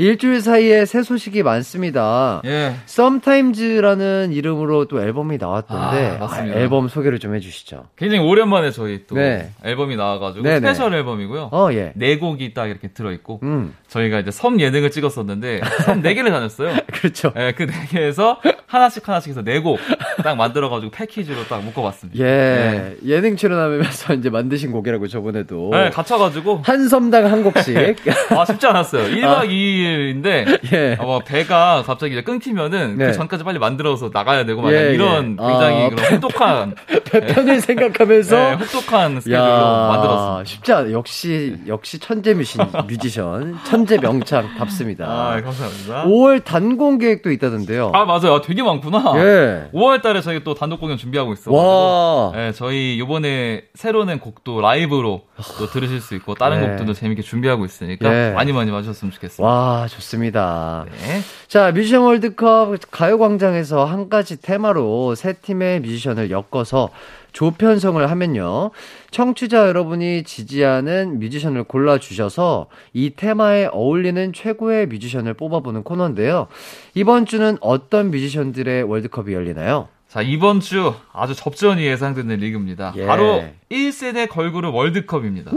[0.00, 2.40] 일주일 사이에 새 소식이 많습니다.
[2.46, 2.74] 예.
[2.88, 6.58] Sometimes라는 이름으로 또 앨범이 나왔던데, 아, 맞습니다.
[6.58, 7.86] 앨범 소개를 좀 해주시죠.
[7.96, 9.50] 굉장히 오랜만에 저희 또 네.
[9.64, 10.60] 앨범이 나와가지고 네네.
[10.60, 11.50] special 앨범이고요.
[11.52, 11.92] 어, 예.
[11.96, 16.74] 네 곡이 딱 이렇게 들어있고 음, 저희가 이제 섬 예능을 찍었었는데 섬 네 개를 다녔어요.
[16.92, 17.32] 그렇죠.
[17.36, 19.78] 예, 그 네 개에서 하나씩 하나씩 해서 네 곡
[20.22, 22.22] 딱 만들어가지고 패키지로 딱 묶어봤습니다.
[22.22, 25.70] 예, 예능 출연하면서 이제 만드신 곡이라고 저번에도.
[25.72, 27.74] 네, 갇혀가지고 한 섬당 한 곡씩.
[28.36, 29.04] 아 쉽지 않았어요.
[29.14, 30.96] 1박 2일인데 예.
[31.00, 33.06] 뭐 배가 갑자기 이제 끊기면은 네.
[33.06, 35.46] 그 전까지 빨리 만들어서 나가야 되고 막 예, 이런 예.
[35.46, 36.74] 굉장히 아, 그런 혹독한
[37.10, 38.36] 편을 생각하면서.
[38.36, 40.44] 네, 혹독한 스케줄로 만들었습니다.
[40.44, 40.92] 쉽지 않아.
[40.92, 43.58] 역시, 역시 천재 뮤신, 뮤지션.
[43.64, 45.06] 천재 명창 답습니다.
[45.06, 46.04] 아 감사합니다.
[46.04, 47.92] 5월 단공 계획도 있다던데요.
[47.94, 48.34] 아 맞아요.
[48.34, 49.12] 아, 되게 많구나.
[49.16, 49.70] 예.
[49.72, 51.52] 5월 달에 저희 또 단독 공연 준비하고 있어.
[51.52, 52.32] 와.
[52.34, 55.22] 네, 저희 요번에 새로 낸 곡도 라이브로
[55.58, 56.68] 또 들으실 수 있고 다른 네.
[56.68, 58.32] 곡들도 재밌게 준비하고 있으니까 예.
[58.32, 59.42] 많이 많이 와주셨으면 좋겠습니다.
[59.42, 60.84] 와, 좋습니다.
[60.90, 61.20] 네.
[61.48, 66.90] 자, 뮤지션 월드컵 가요 광장에서 한 가지 테마로 세 팀의 뮤지션을 엮어서
[67.32, 68.70] 조편성을 하면요.
[69.10, 76.48] 청취자 여러분이 지지하는 뮤지션을 골라주셔서 이 테마에 어울리는 최고의 뮤지션을 뽑아보는 코너인데요.
[76.94, 79.88] 이번 주는 어떤 뮤지션들의 월드컵이 열리나요?
[80.08, 82.92] 자, 이번 주 아주 접전이 예상되는 리그입니다.
[82.96, 83.06] 예.
[83.06, 85.52] 바로 1세대 걸그룹 월드컵입니다.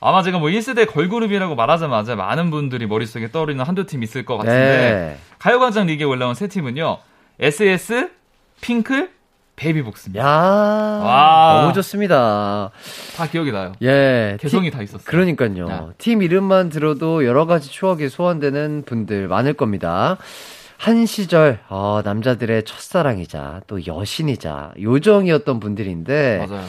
[0.00, 4.56] 아마 제가 뭐 1세대 걸그룹이라고 말하자마자 많은 분들이 머릿속에 떠오르는 한두 팀 있을 것 같은데
[4.56, 5.18] 네.
[5.38, 6.98] 가요광장 리그에 올라온 세 팀은요.
[7.38, 8.10] SS,
[8.60, 9.10] 핑클,
[9.56, 10.22] 베이비복스입니다.
[10.22, 11.60] 야, 와.
[11.62, 12.70] 너무 좋습니다.
[13.16, 13.72] 다 기억이 나요.
[13.82, 14.36] 예.
[14.40, 15.04] 개성이 팀- 다 있었어요.
[15.06, 15.68] 그러니까요.
[15.70, 15.88] 야.
[15.98, 20.18] 팀 이름만 들어도 여러 가지 추억이 소환되는 분들 많을 겁니다.
[20.78, 26.64] 한 시절 어, 남자들의 첫사랑이자 또 여신이자 요정이었던 분들인데 맞아요.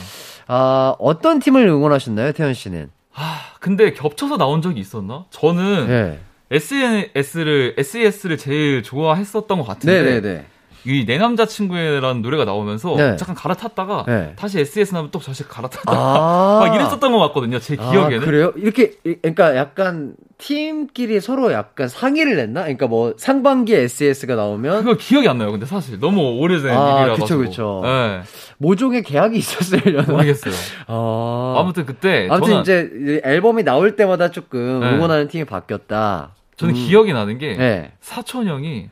[0.47, 2.89] 아, 어떤 팀을 응원하셨나요, 태현 씨는?
[3.13, 5.25] 아, 근데 겹쳐서 나온 적이 있었나?
[5.31, 6.19] 저는 네.
[6.51, 10.45] SNS를 SES를 제일 좋아했었던 것 같은데 네, 네, 네.
[10.87, 13.15] 이내 남자친구라는 노래가 나오면서 네.
[13.17, 14.33] 잠깐 갈아탔다가 네.
[14.37, 16.59] 다시 SES 나면 또 다시 갈아탔다가 아.
[16.65, 17.59] 막 이랬었던 것 같거든요.
[17.59, 18.21] 제 기억에는.
[18.21, 18.53] 아, 그래요?
[18.55, 22.61] 이렇게 이- 그러니까 약간 팀끼리 서로 약간 상의를 냈나?
[22.61, 25.51] 그러니까 뭐 상반기에 SES가 나오면 그거 기억이 안 나요.
[25.51, 27.39] 근데 사실 너무 오래된 아, 일이라 그쵸, 가지고.
[27.41, 27.81] 그쵸.
[27.83, 28.21] 네,
[28.59, 30.11] 모종의 계약이 있었으려나?
[30.11, 30.53] 모르겠어요.
[30.87, 31.55] 아.
[31.57, 34.89] 아무튼 그때 아무튼 이제 이 앨범이 나올 때마다 조금 네.
[34.91, 36.35] 응원하는 팀이 바뀌었다.
[36.55, 36.85] 저는 음.
[36.87, 37.91] 기억이 나는 게 네.
[37.99, 38.89] 사촌 형이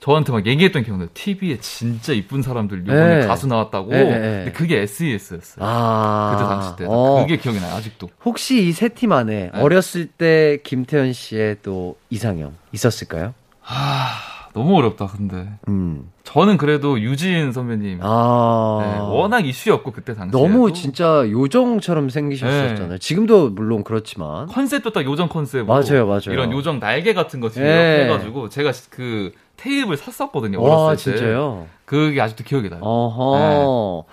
[0.00, 1.08] 저한테 막 얘기했던 기억나요.
[1.12, 3.26] TV에 진짜 이쁜 사람들 이번에 네.
[3.26, 3.90] 가수 나왔다고.
[3.90, 4.20] 네, 네, 네.
[4.44, 5.64] 근데 그게 SES였어요.
[5.66, 6.36] 아.
[6.36, 6.84] 그때 당시 때.
[6.88, 7.20] 어.
[7.22, 8.08] 그게 기억이 나요, 아직도.
[8.24, 9.60] 혹시 이 세 팀 안에 네.
[9.60, 13.34] 어렸을 때 김태현 씨의 또 이상형 있었을까요?
[13.60, 14.06] 하,
[14.54, 15.48] 너무 어렵다, 근데.
[15.66, 16.10] 음.
[16.22, 17.98] 저는 그래도 유진 선배님.
[18.02, 18.78] 아.
[18.82, 20.40] 네, 워낙 이슈였고, 그때 당시에.
[20.40, 22.88] 너무 진짜 요정처럼 생기셨었잖아요.
[22.92, 22.98] 네.
[22.98, 24.46] 지금도 물론 그렇지만.
[24.46, 25.66] 컨셉도 딱 요정 컨셉으로.
[25.66, 26.20] 맞아요, 맞아요.
[26.28, 28.04] 이런 요정 날개 같은 거 뒤에 네.
[28.04, 31.18] 해가지고, 제가 그 테이프를 샀었거든요, 와, 어렸을 때.
[31.18, 31.66] 진짜요?
[31.84, 32.80] 그게 아직도 기억이 나요.
[32.82, 34.04] 어허.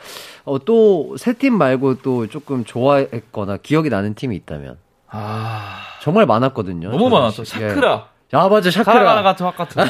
[0.46, 4.78] 어, 또, 세 팀 말고 또 조금 좋아했거나 기억이 나는 팀이 있다면.
[5.10, 5.78] 아.
[6.02, 6.89] 정말 많았거든요.
[6.89, 7.12] 너무 저는.
[7.18, 7.41] 많았죠.
[7.41, 7.70] 예.
[7.70, 8.08] 샤크라.
[8.34, 8.93] 야, 맞아, 샤크라.
[8.93, 9.84] 가라가라 같은 확 같은.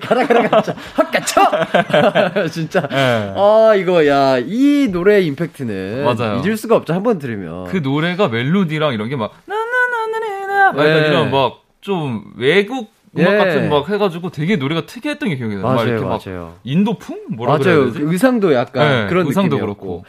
[0.00, 0.74] 가라가라 가자.
[0.94, 2.48] 핫가쳐!
[2.50, 2.80] 진짜.
[2.88, 3.34] 네.
[3.36, 6.04] 아, 이거, 야, 이 노래의 임팩트는.
[6.04, 6.40] 맞아요.
[6.44, 6.92] 잊을 수가 없죠.
[6.94, 7.64] 한 번 들으면.
[7.64, 11.08] 그 노래가 멜로디랑 이런 게 막, 나나나나나나, 막 네.
[11.08, 13.36] 이런 막, 좀 외국 음악 예.
[13.38, 15.64] 같은 막 해가지고 되게 노래가 특이했던 게 기억이 나요.
[15.64, 16.54] 막 맞아요, 이렇게 막 맞아요.
[16.64, 17.26] 인도풍?
[17.30, 17.62] 뭐라 맞아요.
[17.62, 17.98] 그래야 되지?
[18.00, 19.86] 그 의상도 약간 네, 그런 의상도 느낌이었고.
[19.86, 20.04] 그렇고.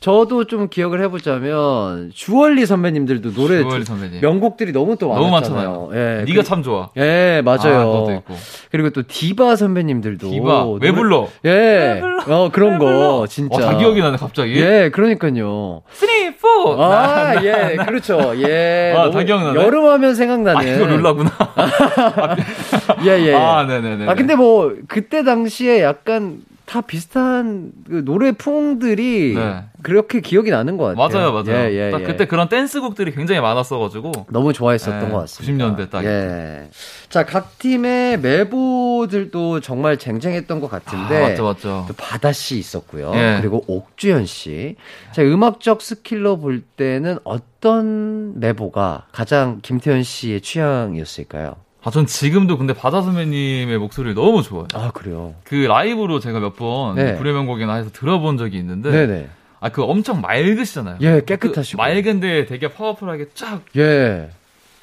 [0.00, 4.20] 저도 좀 기억을 해보자면 주얼리 선배님들도 노래 주얼리 선배님.
[4.20, 5.90] 명곡들이 너무 또 너무 많았잖아요.
[5.92, 6.90] 예, 네가 그- 참 좋아.
[6.96, 7.80] 예, 맞아요.
[7.80, 8.34] 아, 그것도 있고.
[8.70, 10.64] 그리고 또 디바 선배님들도 디바.
[10.66, 11.28] 왜 노래- 불러?
[11.44, 13.56] 예, 어 그런 거 진짜.
[13.56, 14.54] 어, 다 기억이 나네, 갑자기.
[14.60, 15.82] 예, 그러니까요.
[15.90, 16.08] 3,
[16.40, 16.48] 4!
[16.78, 18.32] 아, 예, 그렇죠.
[18.36, 18.94] 예.
[18.96, 19.60] 아, 다 기억나네.
[19.64, 20.58] 여름하면 생각나네.
[20.58, 21.30] 아, 이거 룰라구나.
[23.04, 23.34] 예, 예.
[23.34, 24.06] 아, 네네네.
[24.08, 26.38] 아, 근데 뭐, 그때 당시에 약간
[26.68, 29.64] 다 비슷한 그 노래 풍들이 네.
[29.82, 31.32] 그렇게 기억이 나는 것 같아요.
[31.32, 31.70] 맞아요, 맞아요.
[31.70, 32.04] 예, 예, 딱 예.
[32.04, 34.26] 그때 그런 댄스곡들이 굉장히 많았어가지고.
[34.28, 35.76] 너무 좋아했었던 예, 것 같습니다.
[35.76, 36.04] 90년대 딱.
[36.04, 36.68] 예.
[37.08, 41.16] 자, 각 팀의 메보들도 정말 쟁쟁했던 것 같은데.
[41.16, 41.86] 아, 맞죠, 맞죠.
[41.88, 43.12] 또 바다 씨 있었고요.
[43.14, 43.38] 예.
[43.40, 44.76] 그리고 옥주현 씨.
[45.12, 51.56] 자, 음악적 스킬로 볼 때는 어떤 메보가 가장 김태현 씨의 취향이었을까요?
[51.88, 54.66] 아, 전 지금도 근데 바다 선배님의 목소리를 너무 좋아해요.
[54.74, 55.34] 아, 그래요.
[55.44, 57.16] 그 라이브로 제가 몇번 네.
[57.16, 59.28] 불후의 명곡이나 해서 들어본 적이 있는데 네네.
[59.60, 60.98] 아 그 엄청 맑으시잖아요.
[61.00, 61.82] 예, 깨끗하시고.
[61.82, 64.28] 그 맑은데 되게 파워풀하게 쫙 예.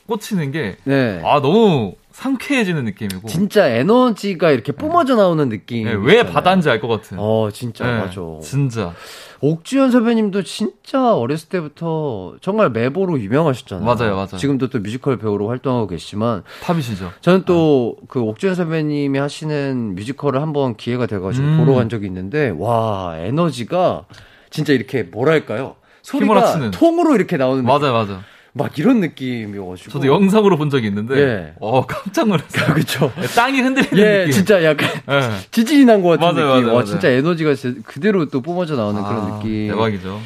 [0.08, 1.22] 꽂히는 게 네.
[1.24, 5.84] 아 너무 상쾌해지는 느낌이고 진짜 에너지가 이렇게 뿜어져 나오는 느낌.
[5.84, 7.18] 네, 왜 바다인지 알 것 같은.
[7.20, 8.22] 어, 진짜, 네, 맞아.
[8.42, 8.94] 진짜
[9.42, 13.86] 옥주현 선배님도 진짜 어렸을 때부터 정말 메보로 유명하셨잖아요.
[13.86, 14.38] 맞아요, 맞아요.
[14.38, 17.12] 지금도 또 뮤지컬 배우로 활동하고 계시지만 탑이시죠.
[17.20, 21.58] 저는 또그 옥주현 선배님이 하시는 뮤지컬을 한번 기회가 돼가지고 음.
[21.58, 24.06] 보러 간 적이 있는데 와 에너지가
[24.52, 26.72] 진짜 이렇게 뭐랄까요 소리가.
[26.72, 27.64] 통으로 이렇게 나오는.
[27.66, 28.22] 맞아요, 맞아요.
[28.58, 31.54] 막 이런 느낌이어가지고 저도 영상으로 본 적이 있는데 예.
[31.60, 32.74] 어 깜짝 놀랐어요.
[32.74, 33.12] 그렇죠.
[33.36, 34.32] 땅이 흔들리는 예, 느낌.
[34.32, 35.30] 진짜 약간 예.
[35.52, 36.48] 지진이 난 것 같은 맞아요, 느낌.
[36.64, 36.86] 맞아요, 와, 맞아요.
[36.86, 37.54] 진짜 에너지가
[37.84, 39.68] 그대로 또 뿜어져 나오는 그런 아, 느낌.
[39.68, 40.22] 대박이죠.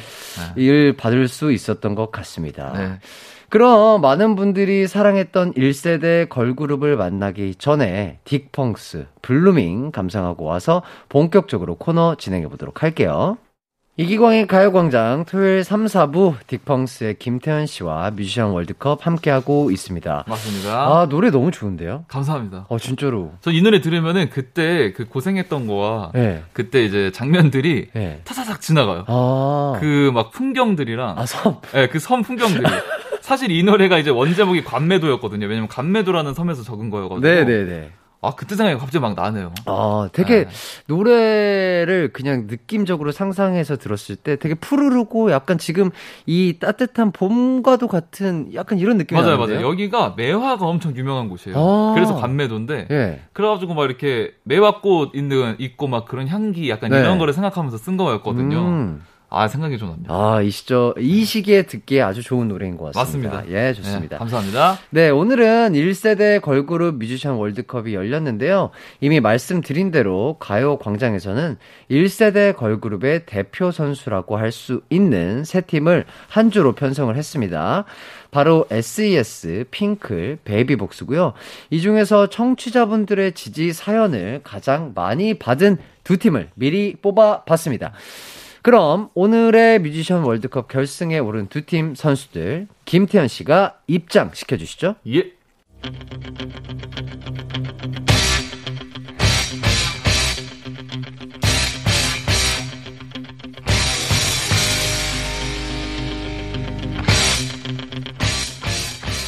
[0.58, 2.72] 을 받을 수 있었던 것 같습니다.
[2.76, 2.98] 네.
[3.48, 12.46] 그럼 많은 분들이 사랑했던 1세대 걸그룹을 만나기 전에 딕펑스, Blooming 감상하고 와서 본격적으로 코너 진행해
[12.46, 13.38] 보도록 할게요.
[14.04, 20.24] 이기광의 가요광장 토요일 3, 4부 딕펑스의 김태현 씨와 뮤지션 월드컵 함께하고 있습니다.
[20.26, 20.70] 맞습니다.
[20.86, 22.06] 아, 노래 너무 좋은데요?
[22.08, 22.64] 감사합니다.
[22.70, 23.32] 어, 진짜로.
[23.42, 26.44] 저 이 노래 들으면은 그때 그 고생했던 거와 예.
[26.54, 28.20] 그때 이제 장면들이 예.
[28.24, 29.04] 타사삭 지나가요.
[29.06, 29.76] 아.
[29.80, 31.56] 그 막 풍경들이랑 아, 섬.
[31.74, 32.64] 예, 그섬 풍경들이
[33.20, 35.46] 사실 이 노래가 이제 원제목이 관매도였거든요.
[35.46, 37.20] 왜냐면 관매도라는 섬에서 적은 거여가지고.
[37.20, 37.90] 네네네.
[38.22, 39.54] 아 그때 생각이 갑자기 막 나네요.
[39.64, 40.50] 아, 되게 네.
[40.88, 45.90] 노래를 그냥 느낌적으로 상상해서 들었을 때 되게 푸르르고 약간 지금
[46.26, 49.60] 이 따뜻한 봄과도 같은 약간 이런 느낌이 맞아요, 나는데요?
[49.60, 49.68] 맞아요.
[49.70, 51.56] 여기가 매화가 엄청 유명한 곳이에요.
[51.58, 51.92] 아.
[51.94, 52.88] 그래서 관매도인데.
[52.90, 53.20] 예.
[53.32, 56.98] 그래가지고 막 이렇게 매화꽃 있는 있고 막 그런 향기 약간 네.
[56.98, 58.58] 이런 거를 생각하면서 쓴 거였거든요.
[58.58, 59.02] 음.
[59.32, 60.12] 아 생각이 좀 납니다.
[60.12, 63.30] 아, 이 시절, 이 시기에 듣기에 아주 좋은 노래인 것 같습니다.
[63.30, 63.56] 맞습니다.
[63.56, 64.18] 예, 네, 좋습니다.
[64.18, 64.78] 감사합니다.
[64.90, 68.70] 네, 오늘은 1세대 걸그룹 뮤지션 월드컵이 열렸는데요.
[69.00, 71.58] 이미 말씀드린 대로 가요 광장에서는
[71.90, 77.84] 1세대 걸그룹의 대표 선수라고 할 수 있는 세 팀을 한 주로 편성을 했습니다.
[78.32, 81.34] 바로 SES, 핑클, 베이비복스고요.
[81.70, 87.92] 이 중에서 청취자분들의 지지 사연을 가장 많이 받은 두 팀을 미리 뽑아 봤습니다.
[88.62, 94.96] 그럼 오늘의 뮤지션 월드컵 결승에 오른 두 팀 선수들 김태현 씨가 입장시켜 주시죠.
[95.08, 95.32] 예.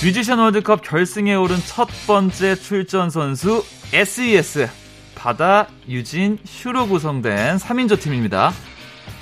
[0.02, 4.68] 뮤지션 월드컵 결승에 오른 첫 번째 출전 선수 SES
[5.14, 8.52] 바다, 유진, 슈로 구성된 3인조 팀입니다.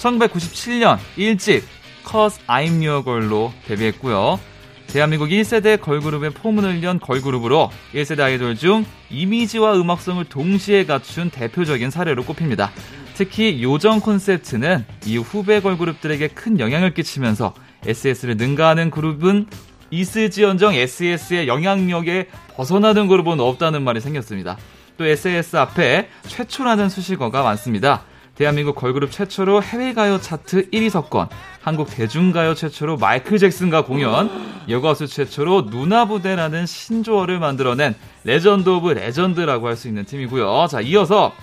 [0.00, 1.62] 1997년 1집
[2.08, 4.40] Cause I'm Your Girl로 데뷔했고요.
[4.86, 12.24] 대한민국 1세대 걸그룹의 포문을 연 걸그룹으로 1세대 아이돌 중 이미지와 음악성을 동시에 갖춘 대표적인 사례로
[12.24, 12.72] 꼽힙니다.
[13.14, 17.54] 특히 요정 콘셉트는 이후 후배 걸그룹들에게 큰 영향을 끼치면서
[17.86, 19.46] SES를 능가하는 그룹은
[19.90, 24.56] 있을지언정 SES의 영향력에 벗어나는 그룹은 없다는 말이 생겼습니다.
[24.96, 28.04] 또 SES 앞에 최초라는 수식어가 많습니다.
[28.40, 31.28] 대한민국 걸그룹 최초로 해외 가요 차트 1위 석권,
[31.60, 34.30] 한국 대중가요 최초로 마이클 잭슨과 공연,
[34.66, 40.68] 여가수 최초로 누나 부대라는 신조어를 만들어낸 legend of legend라고 할 수 있는 팀이고요.
[40.70, 41.34] 자, 이어서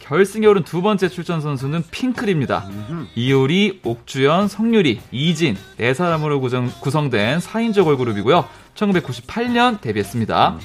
[0.00, 2.68] 결승에 오른 두 번째 출전 선수는 핑클입니다.
[3.14, 8.44] 이효리, 옥주연, 성유리, 이진 네 사람으로 구성, 구성된 4인조 걸그룹이고요.
[8.74, 10.58] 1998년 데뷔했습니다.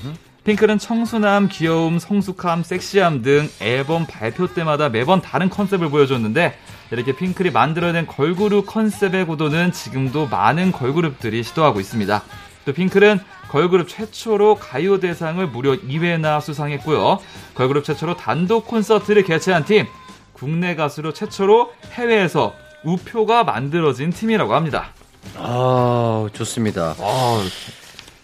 [0.50, 6.58] 핑클은 청순함, 귀여움, 성숙함, 섹시함 등 앨범 발표 때마다 매번 다른 컨셉을 보여줬는데
[6.90, 12.24] 이렇게 핑클이 만들어낸 걸그룹 컨셉의 구도는 지금도 많은 걸그룹들이 시도하고 있습니다.
[12.66, 13.20] 또 핑클은
[13.50, 17.20] 걸그룹 최초로 가요 대상을 무려 2회나 수상했고요.
[17.54, 19.86] 걸그룹 최초로 단독 콘서트를 개최한 팀,
[20.34, 24.96] 국내 가수로 최초로 해외에서 우표가 만들어진 팀이라고 합니다.
[25.36, 26.96] 아, 좋습니다.
[26.98, 27.44] 아,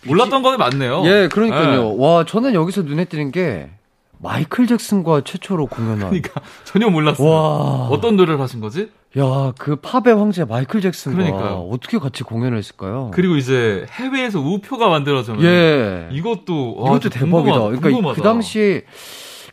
[0.07, 1.03] 몰랐던 거에 많네요.
[1.05, 1.83] 예, 그러니까요.
[1.83, 1.95] 네.
[1.97, 3.69] 와, 저는 여기서 눈에 띄는 게
[4.19, 6.09] 마이클 잭슨과 최초로 공연한.
[6.09, 7.27] 그러니까 전혀 몰랐어요.
[7.27, 7.87] 와.
[7.89, 8.89] 어떤 노래를 하신 거지?
[9.17, 11.69] 야, 그 팝의 황제 마이클 잭슨과 그러니까요.
[11.71, 13.11] 어떻게 같이 공연을 했을까요?
[13.13, 15.41] 그리고 이제 해외에서 우표가 만들어져요.
[15.41, 16.07] 예.
[16.11, 17.51] 이것도 와, 이것도 좀 대박이다.
[17.59, 18.15] 궁금하- 그러니까 궁금하다.
[18.15, 18.83] 그 당시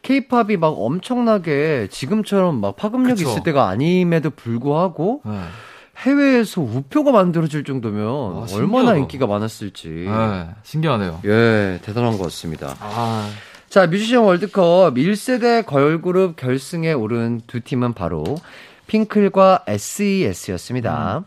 [0.02, 3.30] 케이팝이 막 엄청나게 지금처럼 막 파급력이 그쵸.
[3.30, 5.32] 있을 때가 아님에도 불구하고 네.
[5.98, 8.56] 해외에서 우표가 만들어질 정도면 아, 신기하다.
[8.56, 9.88] 얼마나 인기가 많았을지.
[10.08, 11.20] 네, 신기하네요.
[11.24, 12.74] 예, 대단한 것 같습니다.
[12.80, 13.30] 아,
[13.68, 18.24] 자, 뮤지션 월드컵 1세대 걸그룹 결승에 오른 두 팀은 바로
[18.86, 21.18] 핑클과 SES였습니다.
[21.18, 21.24] 음.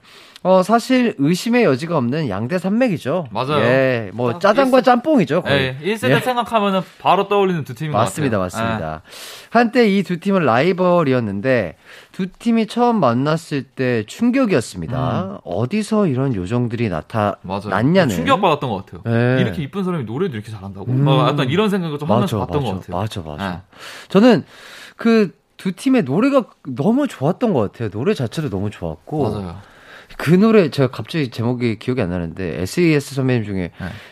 [0.47, 3.29] 어, 사실 의심의 여지가 없는 양대 산맥이죠.
[3.31, 3.65] 맞아요.
[3.65, 5.41] 예, 뭐 아, 짜장과 일세- 짬뽕이죠.
[5.41, 5.75] 거의.
[5.75, 6.19] 네, 1세대 예.
[6.19, 8.63] 생각하면은 바로 떠올리는 두 팀인 것 맞습니다, 같아요.
[8.63, 8.69] 네.
[8.69, 9.01] 맞습니다.
[9.49, 11.77] 한때 이 두 팀은 라이벌이었는데
[12.11, 15.39] 두 팀이 처음 만났을 때 충격이었습니다.
[15.43, 16.91] 어디서 이런 요정들이 음.
[16.91, 19.01] 나타났냐는 충격 받았던 것 같아요.
[19.03, 19.41] 네.
[19.41, 20.85] 이렇게 이쁜 사람이 노래도 이렇게 잘한다고?
[20.91, 21.05] 음.
[21.05, 22.97] 막 약간 이런 생각을 좀 하면서 맞아, 봤던 맞아, 것 같아요.
[23.01, 23.51] 맞아, 맞아.
[23.51, 23.61] 네.
[24.09, 24.45] 저는
[24.95, 27.89] 그두 팀의 노래가 너무 좋았던 것 같아요.
[27.89, 29.23] 노래 자체도 너무 좋았고.
[29.31, 29.55] 맞아요.
[30.18, 33.72] 그 노래 제가 갑자기 제목이 기억이 안 나는데 SES 선배님 중에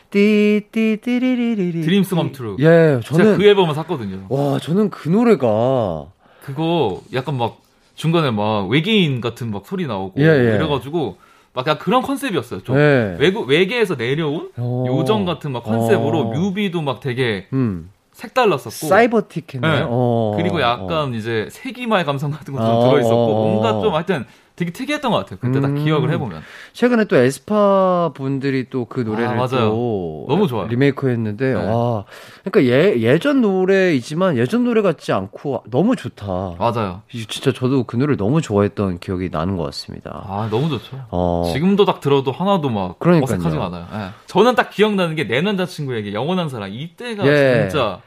[0.09, 2.57] 띠띠띠리리리 Dreams Come True.
[2.59, 4.25] 예, 제가 저는 그 앨범을 샀거든요.
[4.29, 6.05] 와, 저는 그 노래가
[6.43, 7.61] 그거 약간 막
[7.95, 10.55] 중간에 막 외계인 같은 막 소리 나오고 예, 예.
[10.55, 11.17] 이래가지고
[11.53, 12.61] 막 약간 그런 컨셉이었어요.
[12.63, 13.15] 좀 예.
[13.19, 14.85] 외국 외계에서 내려온 어.
[14.87, 16.23] 요정 같은 막 컨셉으로 어.
[16.33, 17.91] 뮤비도 막 되게 음.
[18.13, 19.79] 색달랐었고 사이버틱했나요?
[19.79, 19.85] 네.
[19.87, 20.33] 어.
[20.35, 21.15] 그리고 약간 어.
[21.15, 23.51] 이제 세기말 감성 같은 것도 어, 들어있었고 어, 어.
[23.51, 24.25] 뭔가 좀 하여튼
[24.55, 25.39] 되게 특이했던 것 같아요.
[25.41, 25.83] 그때 딱 음.
[25.83, 26.43] 기억을 해보면
[26.73, 29.69] 최근에 또 에스파 분들이 또 그 노래를 아, 맞아요.
[29.69, 30.67] 또 너무 좋아요.
[30.67, 31.53] 리메이크했는데 네.
[31.55, 32.05] 와
[32.43, 36.25] 그러니까 예 예전 노래이지만 예전 노래 같지 않고 너무 좋다.
[36.59, 37.01] 맞아요.
[37.13, 40.23] 이- 진짜 저도 그 노래를 너무 좋아했던 기억이 나는 것 같습니다.
[40.27, 41.03] 아 너무 좋죠.
[41.09, 41.49] 어.
[41.51, 43.35] 지금도 딱 들어도 하나도 막 그러니까요.
[43.37, 43.87] 어색하지가 않아요.
[43.93, 44.09] 예.
[44.27, 47.67] 저는 딱 기억나는 게 내 남자친구에게 영원한 사랑 이때가 예.
[47.69, 48.01] 진짜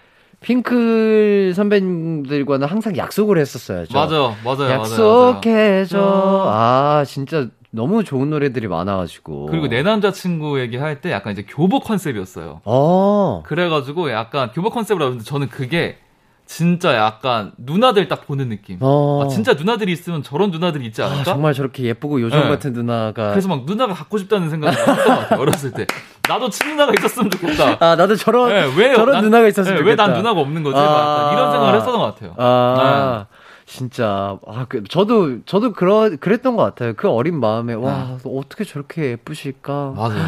[0.47, 3.93] 핑클 선배님들과는 항상 약속을 했었어야죠.
[3.93, 4.71] 맞아요, 맞아요, 맞아요.
[4.71, 5.99] 약속해줘.
[5.99, 6.45] 맞아요.
[6.47, 9.47] 아 진짜 너무 좋은 노래들이 많아가지고.
[9.47, 12.61] 그리고 내 남자친구에게 할때 약간 이제 교복 컨셉이었어요.
[12.65, 13.43] 어.
[13.45, 15.99] 그래가지고 약간 교복 컨셉이라고 하는데 저는 그게
[16.47, 18.79] 진짜 약간 누나들 딱 보는 느낌.
[18.81, 19.25] 어.
[19.25, 21.25] 아, 진짜 누나들이 있으면 저런 누나들이 있지 아, 않을까?
[21.25, 22.49] 정말 저렇게 예쁘고 요정 네.
[22.49, 23.31] 같은 누나가.
[23.31, 25.41] 그래서 막 누나가 갖고 싶다는 생각이 했던 것 같아요.
[25.41, 25.87] 어렸을 때.
[26.29, 27.77] 나도 친누나가 있었으면 좋겠다.
[27.81, 30.05] 아 나도 저런 네, 왜 저런 난- 누나가 있었으면 네, 좋겠다.
[30.05, 30.77] 왜 난 누나가 없는 거지?
[30.79, 31.31] 아.
[31.33, 32.35] 이런 생각을 했었던 것 같아요.
[32.37, 33.27] 아,
[33.67, 34.39] 진짜.
[34.47, 36.95] 아, 그, 저도, 저도 그러, 그랬던 것 같아요.
[36.95, 39.95] 그 어린 마음에, 와, 어떻게 저렇게 예쁘실까.
[39.97, 40.23] 맞아요.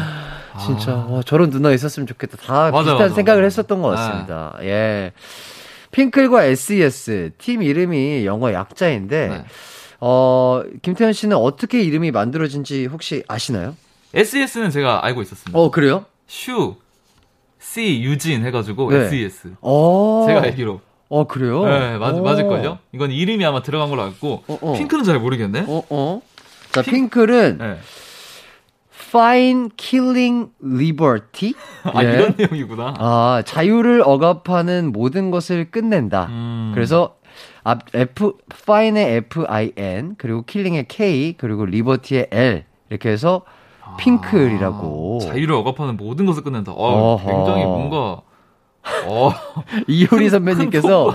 [0.59, 1.07] 진짜, 아.
[1.09, 2.35] 와, 저런 누나 있었으면 좋겠다.
[2.37, 3.45] 다 맞아, 비슷한 맞아, 생각을 맞아.
[3.45, 4.53] 했었던 것 같습니다.
[4.63, 5.13] 예.
[5.91, 9.43] 핑클과 SES, 팀 이름이 영어 약자인데, 네.
[9.99, 13.75] 어, 김태현 씨는 어떻게 이름이 만들어진지 혹시 아시나요?
[14.13, 15.57] SES는 제가 알고 있었습니다.
[15.59, 16.05] 어, 그래요?
[16.27, 16.75] 슈,
[17.59, 18.97] C, 유진 해가지고 네.
[19.05, 19.53] SES.
[19.61, 20.25] 어.
[20.27, 20.79] 제가 알기로.
[21.09, 21.65] 어, 그래요?
[21.65, 22.21] 네, 맞, 어.
[22.21, 22.77] 맞을걸요?
[22.93, 24.43] 이건 이름이 아마 들어간 걸로 알고.
[24.47, 24.73] 어, 어.
[24.77, 25.65] 핑크는 잘 모르겠네.
[25.67, 26.21] 어, 어.
[26.71, 27.77] 자, 핑- 핑클은 네.
[29.09, 31.53] Fine Killing Liberty.
[31.83, 32.13] 아, 예.
[32.13, 32.93] 이런 내용이구나.
[32.97, 36.27] 아, 자유를 억압하는 모든 것을 끝낸다.
[36.29, 36.71] 음.
[36.75, 37.15] 그래서
[37.63, 43.41] 앞 F fine의 F I N 그리고 killing의 K 그리고 liberty의 L 이렇게 해서
[43.97, 45.19] 핑클이라고.
[45.21, 46.71] 아, 자유를 억압하는 모든 것을 끝낸다.
[46.75, 47.19] 어.
[47.25, 48.21] 굉장히 뭔가
[49.07, 49.31] 어,
[49.87, 51.13] 이효리 큰- 선배님께서 큰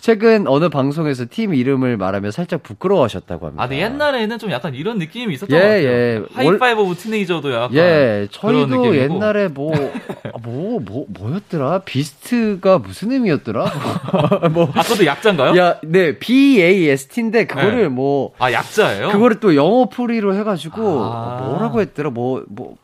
[0.00, 3.62] 최근 어느 방송에서 팀 이름을 말하며 살짝 부끄러워하셨다고 합니다.
[3.62, 5.88] 아, 근데 옛날에는 좀 약간 이런 느낌이 있었던 예, 것 같아요.
[5.88, 6.22] 예.
[6.34, 8.96] High-five Of Teenager도 약간 예, 저희도.
[8.96, 11.80] 옛날에 뭐, 아, 뭐, 뭐, 뭐였더라?
[11.80, 13.64] 비스트가 무슨 의미였더라?
[14.52, 15.56] 뭐, 아, 그것도 약자인가요?
[15.58, 17.88] 야, 네, B-E-A-S-T인데, 그거를 네.
[17.88, 19.10] 뭐, 아, 약자예요?
[19.10, 21.46] 그거를 또 영어 풀이로 해가지고, 아.
[21.46, 22.10] 뭐라고 했더라?
[22.10, 22.76] 뭐, 뭐,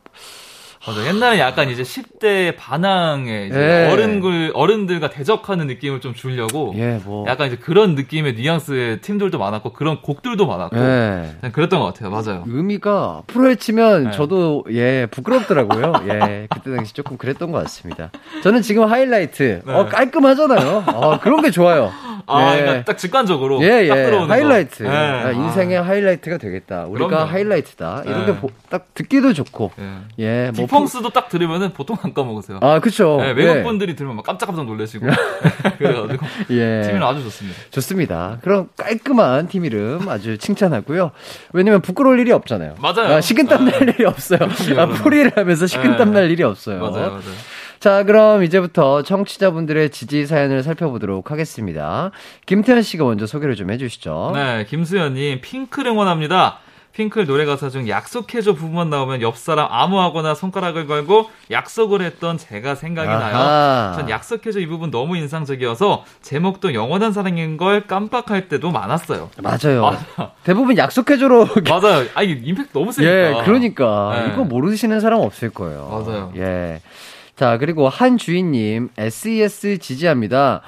[0.86, 1.06] 맞아.
[1.06, 3.92] 옛날에 약간 이제 10대 반항에 이제 예.
[3.92, 7.24] 어른들, 어른들과 대적하는 느낌을 좀 주려고 예, 뭐.
[7.28, 11.34] 약간 이제 그런 느낌의 뉘앙스의 팀들도 많았고 그런 곡들도 많았고 예.
[11.40, 12.10] 그냥 그랬던 것 같아요.
[12.10, 12.44] 맞아요.
[12.46, 14.10] 의미가 프로에 치면 네.
[14.10, 15.92] 저도 예 부끄럽더라고요.
[16.10, 18.10] 예 그때 당시 조금 그랬던 것 같습니다.
[18.42, 19.72] 저는 지금 하이라이트 네.
[19.72, 20.84] 어 깔끔하잖아요.
[20.86, 21.92] 아 그런 게 좋아요.
[22.26, 22.60] 아, 예.
[22.60, 24.04] 그러니까 딱 직관적으로 예, 딱 예.
[24.04, 24.32] 들어오는 거.
[24.34, 24.84] 하이라이트.
[24.84, 24.88] 예.
[24.88, 26.84] 아, 인생의 하이라이트가 되겠다.
[26.86, 27.24] 우리가 그럼요.
[27.30, 28.02] 하이라이트다.
[28.06, 28.36] 이런 예.
[28.70, 29.72] 게딱 듣기도 좋고.
[29.80, 29.98] 예.
[30.18, 30.66] 예, 뭐.
[30.66, 32.60] 디펑스도 딱 들으면은 보통 안 까먹으세요.
[32.60, 33.18] 푸- 아, 그쵸.
[33.22, 35.06] 예, 외국 분들이 들으면 막 깜짝깜짝 놀라시고
[35.78, 36.82] 그래가지고 예.
[36.82, 37.58] 팀이는 아주 좋습니다.
[37.70, 38.38] 좋습니다.
[38.42, 41.10] 그럼 깔끔한 팀 이름 아주 칭찬하고요.
[41.52, 42.74] 왜냐면 부끄러울 일이 없잖아요.
[42.80, 43.14] 맞아요.
[43.16, 43.92] 아, 식은땀 날 네.
[43.92, 44.38] 일이 없어요.
[44.78, 44.86] 아.
[44.86, 46.20] 풀이를 하면서 식은땀 네.
[46.20, 46.78] 날 일이 없어요.
[46.80, 47.22] 맞아요, 맞아요.
[47.82, 52.12] 자, 그럼 이제부터 청취자분들의 지지 사연을 살펴보도록 하겠습니다.
[52.46, 54.30] 김태현 씨가 먼저 소개를 좀 해주시죠.
[54.36, 56.58] 네, 김수현님 핑클 응원합니다.
[56.92, 62.76] 핑클 노래 가사 중 약속해줘 부분만 나오면 옆 사람 암호하거나 손가락을 걸고 약속을 했던 제가
[62.76, 63.18] 생각이 아하.
[63.18, 63.96] 나요.
[63.98, 69.28] 전 약속해줘 이 부분 너무 인상적이어서 제목도 영원한 사랑인 걸 깜빡할 때도 많았어요.
[69.42, 69.98] 맞아요.
[70.44, 71.48] 대부분 약속해줘로.
[71.68, 72.06] 맞아요.
[72.14, 73.40] 아 이게 임팩트 너무 세니까.
[73.40, 74.12] 예, 그러니까.
[74.14, 74.32] 네.
[74.34, 75.88] 이거 모르시는 사람 없을 거예요.
[76.06, 76.32] 맞아요.
[76.36, 76.80] 예.
[77.42, 80.60] 자, 그리고 한 주인님, SES 지지합니다.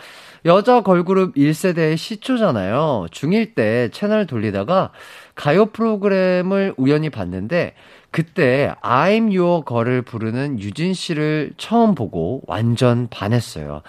[0.44, 3.06] 여자 걸그룹 1세대의 시초잖아요.
[3.12, 4.90] 중1 때 채널 돌리다가
[5.36, 7.74] 가요 프로그램을 우연히 봤는데,
[8.10, 13.82] 그때 I'm Your Girl을 부르는 유진 씨를 처음 보고 완전 반했어요.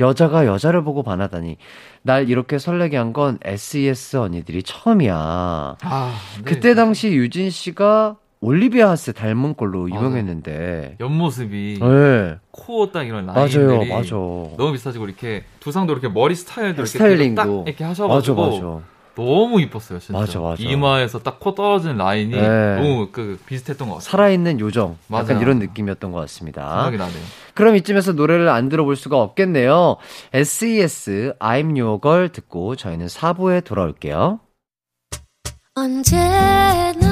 [0.00, 1.58] 여자가 여자를 보고 반하다니.
[2.02, 5.14] 날 이렇게 설레게 한 건 SES 언니들이 처음이야.
[5.80, 6.42] 아, 네.
[6.44, 9.94] 그때 당시 유진 씨가 올리비아 하스 닮은 걸로 맞아요.
[10.04, 10.96] 유명했는데.
[11.00, 12.36] 옆모습이 네.
[12.50, 14.10] 코어 딱 이런 맞아요, 라인들이 맞아.
[14.16, 17.40] 너무 비슷하시고 이렇게 두상도 이렇게 머리 스타일도 이렇게 스타일링도.
[17.42, 18.80] 딱 이렇게 하셔가지고 맞아, 맞아.
[19.14, 20.18] 너무 이뻤어요, 진짜.
[20.18, 20.60] 맞아, 맞아.
[20.62, 22.76] 이마에서 딱 코 떨어지는 라인이 네.
[22.76, 24.10] 너무 그 비슷했던 것 같아요.
[24.10, 24.96] 살아있는 요정.
[25.12, 25.42] 약간 맞아요.
[25.42, 26.62] 이런 느낌이었던 것 같습니다.
[26.68, 27.22] 생각이 나네요.
[27.54, 29.98] 그럼 이쯤에서 노래를 안 들어볼 수가 없겠네요.
[30.32, 34.40] SES I'm Your Girl 듣고 저희는 4부에 돌아올게요.
[35.76, 37.11] 언제나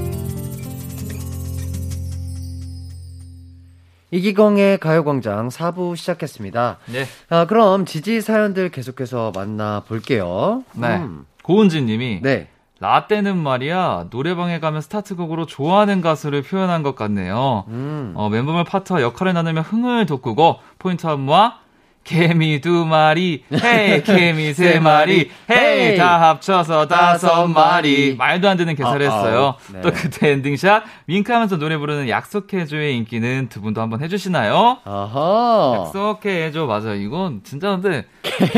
[4.11, 6.77] 이기광의 가요광장 4부 시작했습니다.
[6.91, 7.05] 네.
[7.29, 10.63] 아, 그럼 지지 사연들 계속해서 만나볼게요.
[10.73, 10.97] 네.
[10.97, 12.49] 음, 고은진 님이 네.
[12.79, 17.63] 라떼는 말이야 노래방에 가면 스타트곡으로 좋아하는 가수를 표현한 것 같네요.
[17.67, 18.13] 음.
[18.15, 21.59] 어, 멤버별 파트와 역할을 나누며 흥을 돋구고 포인트 안무와
[22.03, 28.15] 개미 두 마리, hey 개미 세 마리, hey 다 합쳐서 다섯 마리.
[28.15, 29.55] 말도 안 되는 개사를 아, 했어요.
[29.69, 29.81] 아우, 네.
[29.81, 34.79] 또 그때 엔딩샷 윙크하면서 노래 부르는 약속해줘의 인기는 두 분도 한번 해주시나요?
[34.83, 35.85] 아하.
[35.85, 36.95] 약속해줘 맞아요.
[36.95, 38.05] 이건 진짜 근데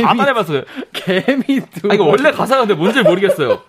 [0.02, 0.64] 다 따라해봤어요.
[0.94, 1.90] 개미 두.
[1.92, 3.60] 아 이거 원래 가사가 근데 뭔지 모르겠어요.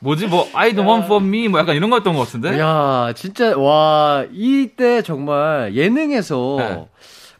[0.00, 2.58] 뭐지 뭐 I don't want for me 뭐 약간 이런 거였던 것 같은데.
[2.60, 6.86] 야, 진짜, 와, 이때 정말 예능에서 네.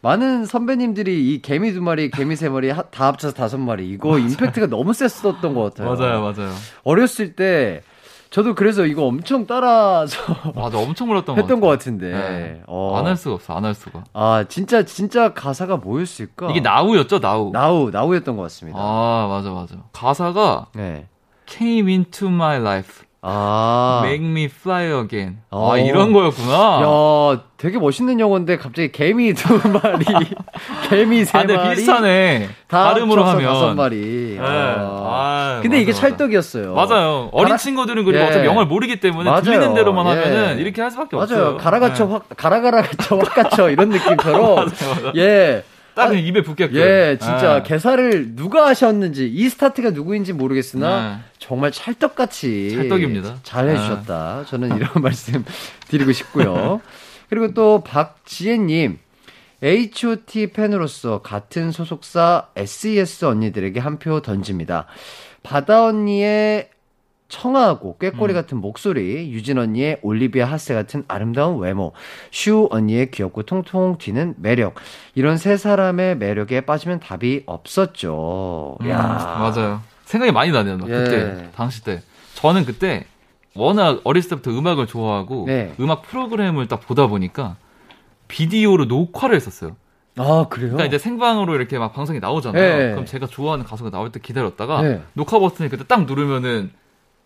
[0.01, 4.19] 많은 선배님들이 이 개미 두 마리, 개미 세 마리 하- 다 합쳐서 다섯 마리, 이거
[4.19, 5.95] 임팩트가 너무 셌었던 것 같아요.
[5.95, 6.51] 맞아요, 맞아요.
[6.83, 7.81] 어렸을 때,
[8.29, 10.17] 저도 그래서 이거 엄청 따라서
[10.53, 11.71] 맞아, 엄청 몰랐던 했던 것 것.
[11.71, 12.11] 같은데.
[12.11, 12.61] 네.
[12.67, 12.97] 어.
[12.97, 14.03] 안할 수가 없어, 안 할 수가.
[14.13, 16.49] 아, 진짜, 진짜 가사가 뭐였을까?
[16.51, 17.51] 이게 나우였죠, 나우.
[17.53, 18.77] 나우, 나우였던 것 같습니다.
[18.81, 19.75] 아, 맞아, 맞아.
[19.93, 21.07] 가사가 네.
[21.47, 24.01] came into my life, 아.
[24.05, 25.37] make me fly again.
[25.51, 25.73] 어.
[25.73, 26.81] 아, 이런 거였구나.
[26.81, 30.05] 야, 되게 멋있는 영어인데 갑자기 개미 두 마리,
[30.89, 31.75] 개미 세 아, 근데 마리.
[31.75, 32.49] 비슷하네.
[32.67, 33.53] 다 발음으로 합쳐서 하면.
[33.53, 34.37] 다섯 마리.
[34.37, 34.39] 네.
[34.39, 35.57] 아.
[35.57, 36.01] 아, 근데 맞아, 이게 맞아.
[36.01, 36.73] 찰떡이었어요.
[36.73, 37.29] 맞아요.
[37.33, 38.27] 어린 가라- 친구들은 그리고 예.
[38.27, 39.41] 어차피 영어를 모르기 때문에 맞아요.
[39.41, 40.09] 들리는 대로만 예.
[40.21, 41.39] 하면은 이렇게 할 수밖에 없어요.
[41.43, 41.57] 맞아요.
[41.57, 42.11] 가라가쳐 네.
[42.13, 44.69] 확 가라가라쳐 확 가쳐 이런 느낌처럼
[45.17, 45.63] 예.
[45.97, 46.75] 딱 그냥 입에 붙게끔.
[46.77, 47.63] 예, 진짜 예.
[47.67, 51.23] 개사를 누가 하셨는지 이 스타트가 누구인지 모르겠으나 네.
[51.39, 53.29] 정말 찰떡같이 찰떡입니다.
[53.29, 53.35] 네.
[53.43, 54.45] 잘 해주셨다.
[54.47, 55.43] 저는 이런 말씀
[55.89, 56.81] 드리고 싶고요.
[57.29, 58.99] 그리고 또 박지혜님
[59.63, 64.85] H.O.T 팬으로서 같은 소속사 SES 언니들에게 한 표 던집니다.
[65.41, 66.69] 바다 언니의
[67.29, 71.93] 청아하고 꾀꼬리 같은 목소리, 유진 언니의 올리비아 하세 같은 아름다운 외모,
[72.31, 74.75] 슈 언니의 귀엽고 통통 튀는 매력.
[75.15, 78.77] 이런 세 사람의 매력에 빠지면 답이 없었죠.
[78.81, 78.97] 음, 야
[79.39, 79.81] 맞아요.
[80.05, 80.77] 생각이 많이 나네요.
[80.77, 80.93] 막 예.
[80.93, 82.01] 그때 당시 때
[82.35, 83.05] 저는 그때
[83.55, 85.73] 워낙 어렸을 때부터 음악을 좋아하고 네.
[85.79, 87.57] 음악 프로그램을 딱 보다 보니까
[88.27, 89.75] 비디오로 녹화를 했었어요.
[90.17, 90.71] 아, 그래요?
[90.71, 92.77] 그러니까 이제 생방으로 이렇게 막 방송이 나오잖아요.
[92.77, 92.91] 네.
[92.91, 95.01] 그럼 제가 좋아하는 가수가 나올 때 기다렸다가 네.
[95.13, 96.71] 녹화 버튼을 그때 딱 누르면은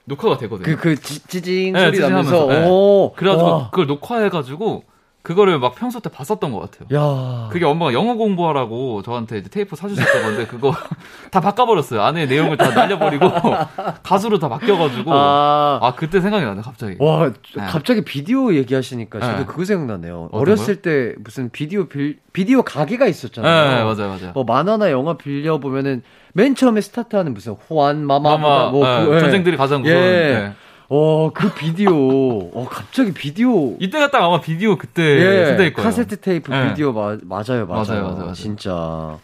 [0.05, 0.65] 녹화가 되거든요.
[0.65, 2.67] 그, 그, 지, 찌징 네, 소리 나면서, 찌징하면서, 네.
[2.69, 3.13] 오.
[3.15, 3.69] 그래가지고 와.
[3.69, 4.83] 그걸 녹화해가지고
[5.21, 6.87] 그거를 막 평소 때 봤었던 것 같아요.
[6.97, 10.73] 야 그게 엄마가 영어 공부하라고 저한테 이제 테이프 사주셨던 건데 그거
[11.31, 12.01] 다 바꿔버렸어요.
[12.01, 13.29] 안에 내용을 다 날려버리고
[14.01, 15.93] 가수로 다 바뀌어가지고 아, 아.
[15.95, 16.95] 그때 생각이 나네 갑자기.
[16.99, 17.63] 와, 네.
[17.67, 19.45] 갑자기 비디오 얘기하시니까 저도 네.
[19.45, 20.29] 그거 생각나네요.
[20.31, 23.75] 어렸을 때 무슨 비디오 빌, 비디오 가게가 있었잖아요.
[23.75, 24.31] 네, 맞아요, 맞아요.
[24.33, 26.01] 뭐 만화나 영화 빌려 보면은
[26.33, 29.19] 맨 처음에 스타트하는 무슨 호안 마마 마마, 뭐 예, 그, 예.
[29.19, 30.01] 전쟁들이 가장 무서운.
[30.01, 30.53] 예.
[30.91, 30.95] 예.
[30.95, 31.93] 어, 그 비디오.
[31.93, 33.77] 어, 갑자기 비디오.
[33.79, 35.85] 이때가 딱 아마 비디오 그때 예, 세대일 거예요.
[35.85, 36.69] 카세트 테이프 예.
[36.69, 37.65] 비디오 마, 맞아요, 맞아요.
[37.67, 38.33] 맞아요, 맞아요, 맞아요.
[38.33, 39.17] 진짜.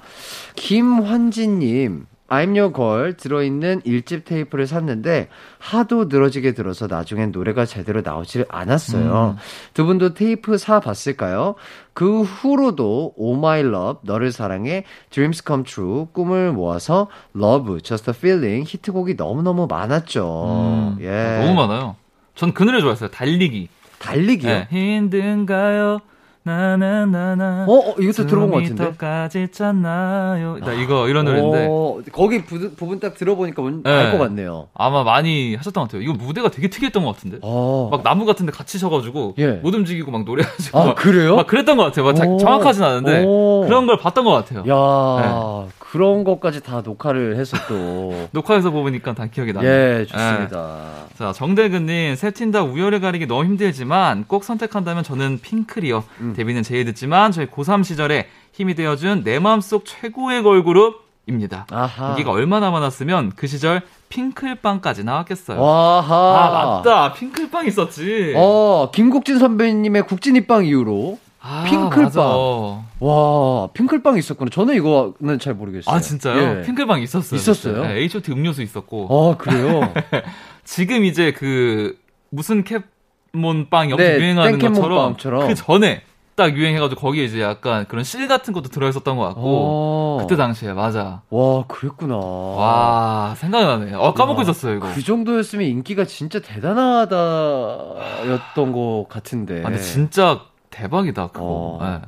[0.55, 8.45] 김환진님, I'm Your Girl 들어있는 1집 테이프를 샀는데 하도 늘어지게 들어서 나중엔 노래가 제대로 나오질
[8.49, 9.35] 않았어요.
[9.37, 9.41] 음.
[9.73, 11.55] 두 분도 테이프 사 봤을까요?
[11.93, 18.13] 그 후로도 Oh My Love, 너를 사랑해, Dreams Come True, 꿈을 모아서 Love, Just a
[18.15, 20.95] Feeling 히트곡이 너무너무 많았죠.
[20.97, 21.39] 음, 예.
[21.45, 21.95] 너무 많아요.
[22.35, 23.09] 전 그 노래 좋아했어요.
[23.09, 23.69] 달리기.
[23.99, 24.51] 달리기요?
[24.51, 24.67] 예.
[24.69, 25.99] 힘든가요?
[26.47, 27.65] 나나나나.
[27.67, 28.83] 어, 어, 이것도 들어본 것 같은데?
[28.85, 30.57] 미터까지 짰나요?
[30.59, 33.89] 나 이거 이런 노래인데 어, 거기 부, 부분 딱 들어보니까 뭔- 네.
[33.91, 34.67] 알것 같네요.
[34.73, 36.01] 아마 많이 하셨던 것 같아요.
[36.01, 37.37] 이거 무대가 되게 특이했던 것 같은데.
[37.41, 37.89] 어.
[37.91, 39.47] 막 나무 같은데 같이 서가지고 예.
[39.63, 41.35] 못 움직이고 막 노래하시고 아, 막, 그래요?
[41.35, 42.05] 막 그랬던 것 같아요.
[42.05, 42.37] 막 자- 오.
[42.37, 43.63] 정확하진 않은데 오.
[43.65, 44.63] 그런 걸 봤던 것 같아요.
[44.69, 48.07] 야, 그런 것까지 다 녹화를 해서 또.
[48.31, 49.71] 녹화해서 보니까 다 기억이 나네요.
[49.71, 50.77] 예, 좋습니다.
[51.17, 56.03] 자, 정대근님, 세 팀 다 우열을 가리기 너무 힘들지만 꼭 선택한다면 저는 핑클이요.
[56.21, 56.33] 음.
[56.37, 61.65] 데뷔는 제일 늦지만 저희 고3 시절에 힘이 되어준 내 마음속 최고의 걸그룹 입니다.
[61.71, 62.11] 아하.
[62.11, 65.59] 인기가 얼마나 많았으면 그 시절 핑클빵까지 나왔겠어요.
[65.59, 66.15] 와하.
[66.15, 66.51] 아,
[66.83, 67.13] 맞다.
[67.13, 68.33] 핑클빵 있었지.
[68.37, 71.17] 어, 김국진 선배님의 국진이빵 이후로.
[71.41, 72.03] 아, 핑클빵.
[72.03, 72.21] 맞아.
[72.21, 74.49] 와, 핑클빵 있었구나.
[74.51, 75.93] 저는 이거는 잘 모르겠어요.
[75.93, 76.59] 아, 진짜요?
[76.59, 76.61] 예.
[76.61, 77.35] 핑클빵 있었어요.
[77.35, 77.81] 있었어요?
[77.81, 79.07] 네, H.O.T 음료수 있었고.
[79.09, 79.91] 아, 그래요?
[80.63, 81.97] 지금 이제 그
[82.29, 85.47] 무슨 캡몬빵이 엄청 네, 유행하는 것처럼 땡캡몬빵처럼.
[85.47, 86.03] 그 전에
[86.37, 90.17] 딱 유행해가지고 거기에 이제 약간 그런 실 같은 것도 들어있었던 것 같고 어.
[90.21, 91.21] 그때 당시에 맞아.
[91.31, 92.15] 와, 그랬구나.
[92.15, 93.95] 와 생각나네.
[93.95, 94.87] 어 까먹고 야, 있었어요 이거.
[94.93, 99.61] 그 정도였으면 인기가 진짜 대단하다였던 것 같은데.
[99.61, 101.39] 아, 근데 진짜 대박이다 그거.
[101.43, 101.79] 어.
[101.81, 102.01] 네.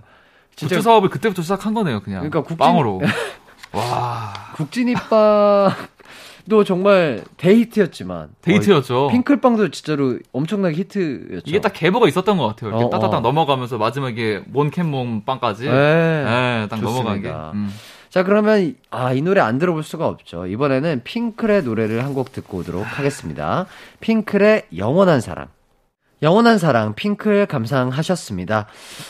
[0.55, 2.19] 진짜- 굿즈 사업을 그때부터 시작한 거네요 그냥.
[2.21, 3.01] 그러니까 국진- 빵으로.
[3.73, 5.71] 와 국진이빵
[6.49, 9.05] 도 정말 데이트였지만 데이트였죠.
[9.05, 11.43] 어, 핑클빵도 진짜로 엄청나게 히트였죠.
[11.45, 12.71] 이게 딱 개보가 있었던 것 같아요.
[12.71, 13.21] 이렇게 어, 따따닥 어.
[13.21, 15.65] 넘어가면서 마지막에 몬캔몬 빵까지.
[15.65, 15.71] 네.
[15.71, 17.03] 네, 딱 좋습니다.
[17.13, 17.29] 넘어가게.
[17.57, 17.69] 음.
[18.09, 20.47] 자 그러면 아 이 노래 안 들어볼 수가 없죠.
[20.47, 23.67] 이번에는 핑클의 노래를 한 곡 듣고 오도록 하겠습니다.
[23.99, 25.47] 핑클의 영원한 사랑.
[26.21, 28.67] 영원한 사랑 핑클 감상하셨습니다.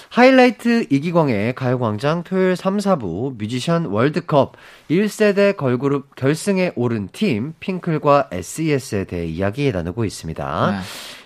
[0.10, 4.54] 하이라이트 이기광의 가요광장 토요일 3, 4부 뮤지션 월드컵
[4.92, 10.72] 1세대 걸그룹 결승에 오른 팀 핑클과 SES에 대해 이야기 나누고 있습니다.
[10.72, 10.78] 네.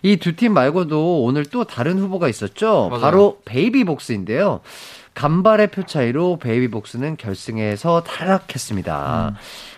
[0.09, 2.87] 이 두 팀 말고도 오늘 또 다른 후보가 있었죠.
[2.89, 3.01] 맞아요.
[3.01, 4.61] 바로 베이비복스인데요.
[5.15, 9.29] 간발의 표 차이로 베이비복스는 결승에서 탈락했습니다.
[9.29, 9.35] 음.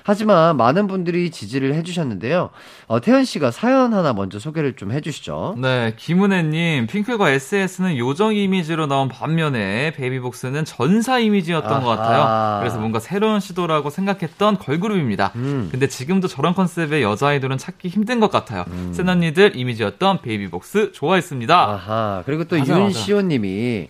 [0.07, 2.51] 하지만 많은 분들이 지지를 해주셨는데요.
[2.85, 5.55] 어, 태연 씨가 사연 하나 먼저 소개를 좀 해주시죠.
[5.57, 11.95] 네, 김은혜님, 핑클과 SES는 요정 이미지로 나온 반면에 베이비복스는 전사 이미지였던 것 아하.
[11.97, 12.59] 같아요.
[12.59, 15.31] 그래서 뭔가 새로운 시도라고 생각했던 걸그룹입니다.
[15.37, 15.69] 음.
[15.71, 18.63] 근데 지금도 저런 컨셉의 여자 아이돌은 찾기 힘든 것 같아요.
[18.67, 18.91] 음.
[18.93, 21.59] 센 언니들 이미지였던 베이비복스 좋아했습니다.
[21.59, 22.21] 아하.
[22.27, 23.87] 그리고 또 윤시호님이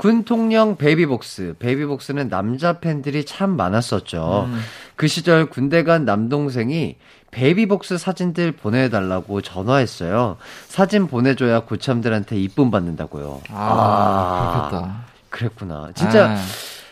[0.00, 1.56] 군통령 베이비복스.
[1.58, 4.46] 베이비복스는 남자 팬들이 참 많았었죠.
[4.48, 4.58] 음.
[4.96, 6.96] 그 시절 군대 간 남동생이
[7.32, 10.38] 베이비복스 사진들 보내달라고 전화했어요.
[10.68, 13.42] 사진 보내줘야 고참들한테 이쁨 받는다고요.
[13.50, 14.96] 아, 그렇겠다.
[15.28, 15.90] 그랬구나.
[15.94, 16.36] 진짜 네.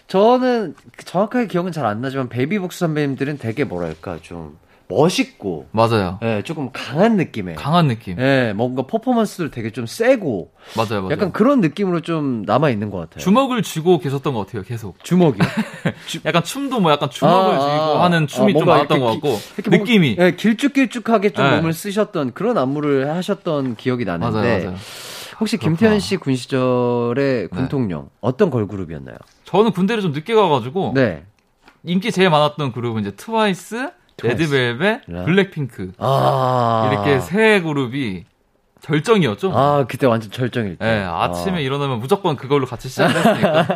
[0.07, 0.75] 저는
[1.07, 6.19] 정확하게 기억은 잘 안 나지만 베이비복스 선배님들은 되게 뭐랄까 좀 멋있고 맞아요.
[6.23, 8.19] 예, 조금 강한 느낌의 강한 느낌.
[8.19, 11.11] 예, 뭔가 퍼포먼스도 되게 좀 세고 맞아요, 맞아요.
[11.13, 13.19] 약간 그런 느낌으로 좀 남아 있는 것 같아요.
[13.21, 15.03] 주먹을 쥐고 계셨던 것 같아요, 계속.
[15.05, 15.39] 주먹이요?
[16.25, 19.07] 약간 춤도 뭐 약간 주먹을 아, 쥐고 아, 하는 아, 춤이 좀 뭔가 많았던 것
[19.13, 20.17] 같고, 뭔가- 느낌이.
[20.19, 21.57] 예, 길쭉길쭉하게 좀 네.
[21.57, 24.77] 몸을 쓰셨던 그런 안무를 하셨던 기억이 나는데 맞아요, 맞아요.
[25.41, 29.17] 혹시 김태현 씨 군 시절의 군통령 어떤 걸그룹이었나요?
[29.45, 31.23] 저는 군대를 좀 늦게 가가지고 네.
[31.85, 33.91] 인기 제일 많았던 그룹은 이제 트와이스.
[34.23, 35.25] 레드벨벳, 네.
[35.25, 36.91] 블랙핑크 아.
[36.93, 38.25] 이렇게 세 그룹이
[38.81, 39.53] 절정이었죠.
[39.55, 40.87] 아, 그때 완전 절정일 때.
[40.87, 43.67] 예, 아침에 일어나면 무조건 그걸로 같이 시작했으니까.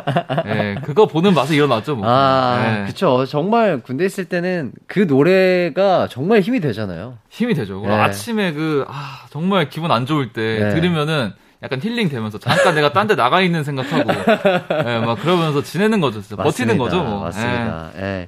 [0.47, 2.07] 예, 그거 보는 맛에 일어났죠, 뭐.
[2.07, 3.25] 아, 예, 그쵸.
[3.25, 7.17] 정말 군대 있을 때는 그 노래가 정말 힘이 되잖아요.
[7.29, 7.83] 힘이 되죠.
[7.85, 7.91] 예.
[7.91, 10.73] 아침에 그, 아, 정말 기분 안 좋을 때 예.
[10.73, 11.33] 들으면은
[11.63, 14.09] 약간 힐링 되면서 잠깐 내가 딴 데 나가 있는 생각하고,
[14.89, 16.21] 예, 막 그러면서 지내는 거죠.
[16.21, 16.35] 진짜.
[16.41, 16.83] 버티는 맞습니다.
[16.83, 17.21] 거죠, 뭐.
[17.23, 17.91] 맞습니다.
[17.97, 18.27] 예.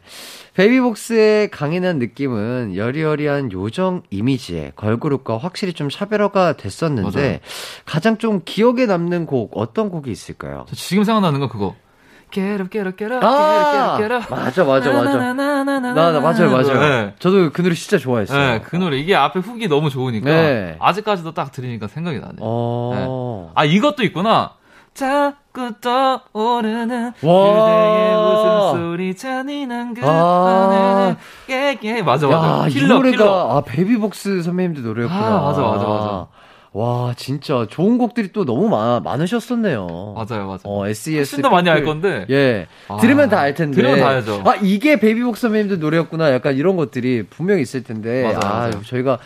[0.56, 7.38] 베이비복스의 강인한 느낌은 여리여리한 요정 이미지에 걸그룹과 확실히 좀 차별화가 됐었는데 맞아요.
[7.86, 10.66] 가장 좀 기억에 남는 곡 어떤 곡이 있을까요?
[10.70, 11.76] 저 지금 생각나는 건 그거.
[12.32, 14.30] Get up, get up, get up, 아, get up, get up.
[14.34, 15.18] 맞아, 맞아, 맞아.
[15.18, 15.94] 나나나나나나나.
[15.94, 16.80] 나, 나 맞아요, 맞아요.
[16.80, 17.14] 네.
[17.20, 18.38] 저도 그 노래 진짜 좋아했어요.
[18.38, 20.76] 네, 그 노래 이게 앞에 훅이 너무 좋으니까 네.
[20.80, 22.34] 아직까지도 딱 들으니까 생각이 나네.
[22.34, 23.52] 요 어.
[23.56, 24.52] 아 이것도 있구나.
[24.94, 27.44] 자꾸 떠오르는 와.
[27.44, 31.18] 그대의 웃음소리 잔인한 그 아.
[31.50, 32.64] 하늘은 예예 맞아 맞아.
[32.64, 33.58] 야, 이 킬러 노래가 킬러.
[33.58, 35.26] 아 베이비복스 선배님들 노래였구나.
[35.26, 36.28] 아, 맞아, 맞아, 맞아.
[36.78, 40.14] 와, 진짜 좋은 곡들이 또 너무 많, 많으셨었네요.
[40.14, 40.62] 맞아요 맞아.
[40.66, 41.16] 어, SES.
[41.20, 41.86] 훨씬 더 많이 알.
[41.86, 42.26] 건데.
[42.30, 42.68] 예.
[42.90, 43.76] 아, 들으면 다 알 텐데.
[43.78, 44.42] 들으면 다 알죠.
[44.46, 46.34] 아, 이게 베이비복스 선배님들 노래였구나.
[46.34, 48.24] 약간 이런 것들이 분명히 있을 텐데.
[48.24, 48.82] 맞아요, 아, 맞아요.
[48.84, 49.20] 저희가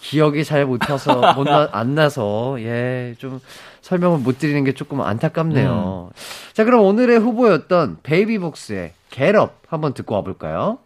[0.00, 3.38] 기억이 잘 못나서, 못 나, 안 나서, 예, 좀
[3.82, 6.10] 설명을 못 드리는 게 조금 안타깝네요.
[6.10, 6.16] 음.
[6.54, 10.78] 자, 그럼 오늘의 후보였던 베이비복스의 Get Up 한번 듣고 와볼까요?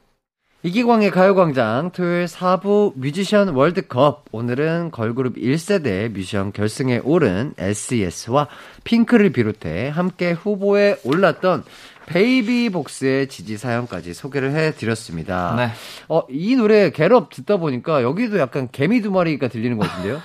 [0.64, 8.48] 이기광의 가요광장 토요일 4부 뮤지션 월드컵 오늘은 걸그룹 1세대 뮤지션 결승에 오른 SES와
[8.82, 11.62] 핑클을 비롯해 함께 후보에 올랐던
[12.06, 15.54] 베이비복스의 지지 사연까지 소개를 해드렸습니다.
[15.56, 15.70] 네.
[16.08, 20.20] 어, 이 노래 Get Up 듣다 보니까 여기도 약간 개미 두 마리가 들리는 것 같은데요?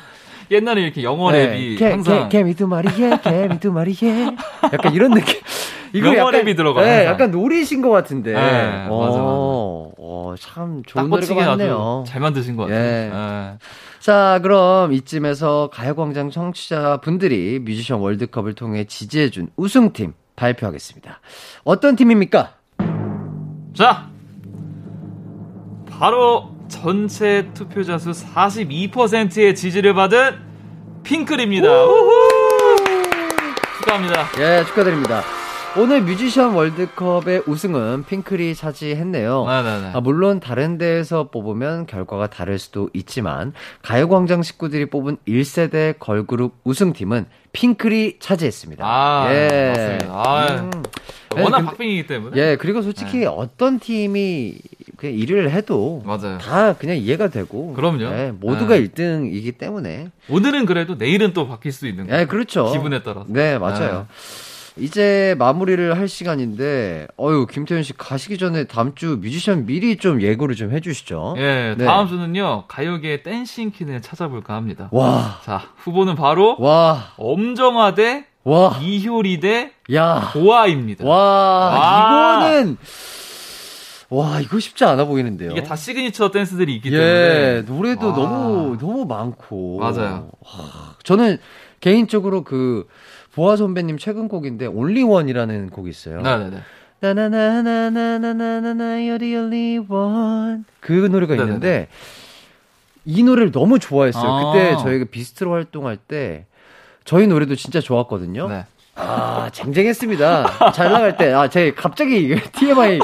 [0.51, 4.25] 옛날에 이렇게 영어 랩이 개, 항상 개, 개미 두 마리에 개미 두 마리에
[4.71, 5.39] 약간 이런 느낌.
[5.93, 7.05] 이거 영어 랩이 들어가요, 네.
[7.05, 8.33] 약간 노리신 것 같은데.
[8.33, 9.23] 네, 어, 맞아, 맞아.
[9.23, 12.03] 어, 참딱 좋은 노래가 많네요.
[12.07, 12.79] 잘 만드신 것 같아요.
[12.79, 13.11] 예.
[13.13, 13.57] 예.
[13.99, 21.19] 자, 그럼 이쯤에서 가요광장 청취자 분들이 뮤지션 월드컵을 통해 지지해준 우승팀 발표하겠습니다.
[21.63, 22.55] 어떤 팀입니까?
[23.75, 24.09] 자,
[25.89, 30.37] 바로 전체 투표자 수 42%의 지지를 받은
[31.03, 31.67] 핑클입니다.
[33.79, 34.25] 축하합니다.
[34.39, 35.21] 예, 축하드립니다.
[35.75, 39.45] 오늘 뮤지션 월드컵의 우승은 핑클이 차지했네요.
[39.47, 39.91] 네네네.
[39.95, 47.25] 아, 물론 다른 데에서 뽑으면 결과가 다를 수도 있지만 가요광장 식구들이 뽑은 1세대 걸그룹 우승팀은
[47.53, 48.85] 핑클이 차지했습니다.
[48.85, 49.73] 아, 예.
[49.75, 50.05] 맞습니다.
[50.13, 50.83] 아, 음.
[51.35, 52.37] 워낙 근데- 박빙이기 때문에.
[52.39, 54.53] 예, 그리고 솔직히 어떤 팀이
[55.03, 56.37] 그냥 1위를 해도 맞아요.
[56.37, 58.03] 다 그냥 이해가 되고 그럼요.
[58.05, 58.87] 예, 모두가 네.
[58.87, 62.21] 1등이기 때문에 오늘은 그래도 내일은 또 바뀔 수 있는 거예요.
[62.21, 62.71] 예, 그렇죠.
[62.71, 63.25] 기분에 따라서.
[63.27, 64.07] 네, 맞아요.
[64.77, 70.55] 이제 마무리를 할 시간인데, 어유 김태현 씨 가시기 전에 다음 주 뮤지션 미리 좀 예고를
[70.55, 71.35] 좀 해주시죠.
[71.37, 71.85] 예, 네.
[71.85, 74.87] 다음 주는요, 가요계의 댄싱 퀸을 찾아볼까 합니다.
[74.91, 81.05] 와, 자, 후보는 바로 와, 엄정화 대 와, 이효리 대 야, 보아입니다.
[81.05, 82.49] 와, 와.
[82.49, 82.77] 이거는
[84.13, 85.51] 와, 이거 쉽지 않아 보이는데요.
[85.51, 87.61] 이게 다 시그니처 댄스들이 있기 예, 때문에.
[87.63, 88.13] 노래도 와.
[88.13, 89.79] 너무 너무 많고.
[89.79, 90.29] 맞아요.
[90.41, 91.39] 와, 저는
[91.79, 92.87] 개인적으로 그
[93.33, 96.21] 보아 선배님 최근 곡인데 Only One이라는 곡이 있어요.
[96.21, 96.57] 네네네.
[96.99, 101.47] 나나나나나나나나 you're the only one 그 노래가 네네네.
[101.47, 101.87] 있는데
[103.05, 104.23] 이 노래를 너무 좋아했어요.
[104.31, 104.53] 아.
[104.53, 106.45] 그때 저희가 비스트로 활동할 때
[107.03, 108.47] 저희 노래도 진짜 좋았거든요.
[108.47, 108.65] 네.
[108.95, 110.71] 아, 쟁쟁했습니다.
[110.73, 111.33] 잘 나갈 때.
[111.33, 112.99] 아, 제 갑자기 TMI.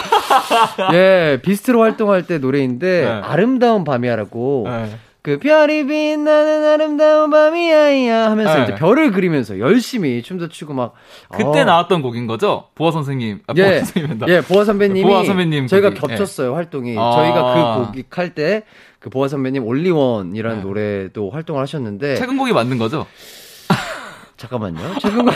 [0.94, 3.08] 예, 비스트로 활동할 때 노래인데 네.
[3.08, 4.90] 아름다운 밤이야라고 네.
[5.22, 8.64] 그 별이 빛나는 아름다운 밤이야야 하면서 네.
[8.64, 10.94] 이제 별을 그리면서 열심히 춤도 추고 막
[11.30, 12.68] 그때 어, 나왔던 곡인 거죠?
[12.76, 13.40] 보아 선생님.
[13.48, 14.28] 아, 보아 예, 선생님이다.
[14.30, 16.96] 예, 보아 선배님이 보아 선배님 저희가 곡이, 겹쳤어요 활동이.
[16.98, 17.12] 아.
[17.16, 18.64] 저희가 그 곡이 할때
[19.00, 20.64] 그 보아 선배님 올리원이라는 네.
[20.64, 23.06] 노래도 활동을 하셨는데 최근 곡이 맞는 거죠?
[24.40, 24.80] 잠깐만요.
[25.00, 25.34] 최근 곡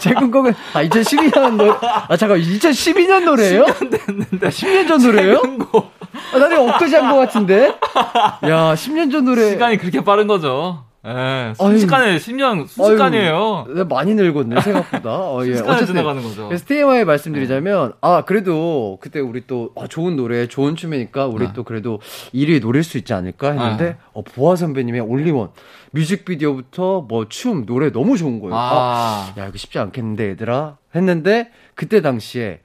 [0.00, 3.64] 최근 곡은 아 2012년 노래 아 잠깐 2012년 노래예요?
[3.64, 5.36] 10년 됐는데 10년 전 노래예요?
[5.42, 5.90] 최근 곡.
[6.34, 7.68] 아, 나는 엊그제 한 것 같은데.
[7.68, 9.50] 야 10년 전 노래.
[9.50, 10.84] 시간이 그렇게 빠른 거죠.
[11.04, 11.10] 예.
[11.10, 11.52] 아유.
[11.56, 13.66] 순식간에 10년, 순식간이에요.
[13.74, 15.10] 아유, 많이 늙었네 생각보다.
[15.10, 15.54] 어, 예.
[15.58, 16.46] 어쨌든 지나가는 거죠.
[16.46, 21.52] 그래서 TMI 말씀드리자면, 아, 그래도 그때 우리 또, 아, 좋은 노래, 좋은 춤이니까 우리 네.
[21.56, 21.98] 또 그래도
[22.32, 23.96] 1위 노릴 수 있지 않을까 했는데, 네.
[24.12, 25.48] 어, 보아 선배님의 올리원.
[25.92, 28.54] 뮤직비디오부터 뭐 춤, 노래 너무 좋은 거예요.
[28.54, 29.40] 아, 아.
[29.40, 30.76] 야, 이거 쉽지 않겠는데, 얘들아.
[30.94, 32.60] 했는데, 그때 당시에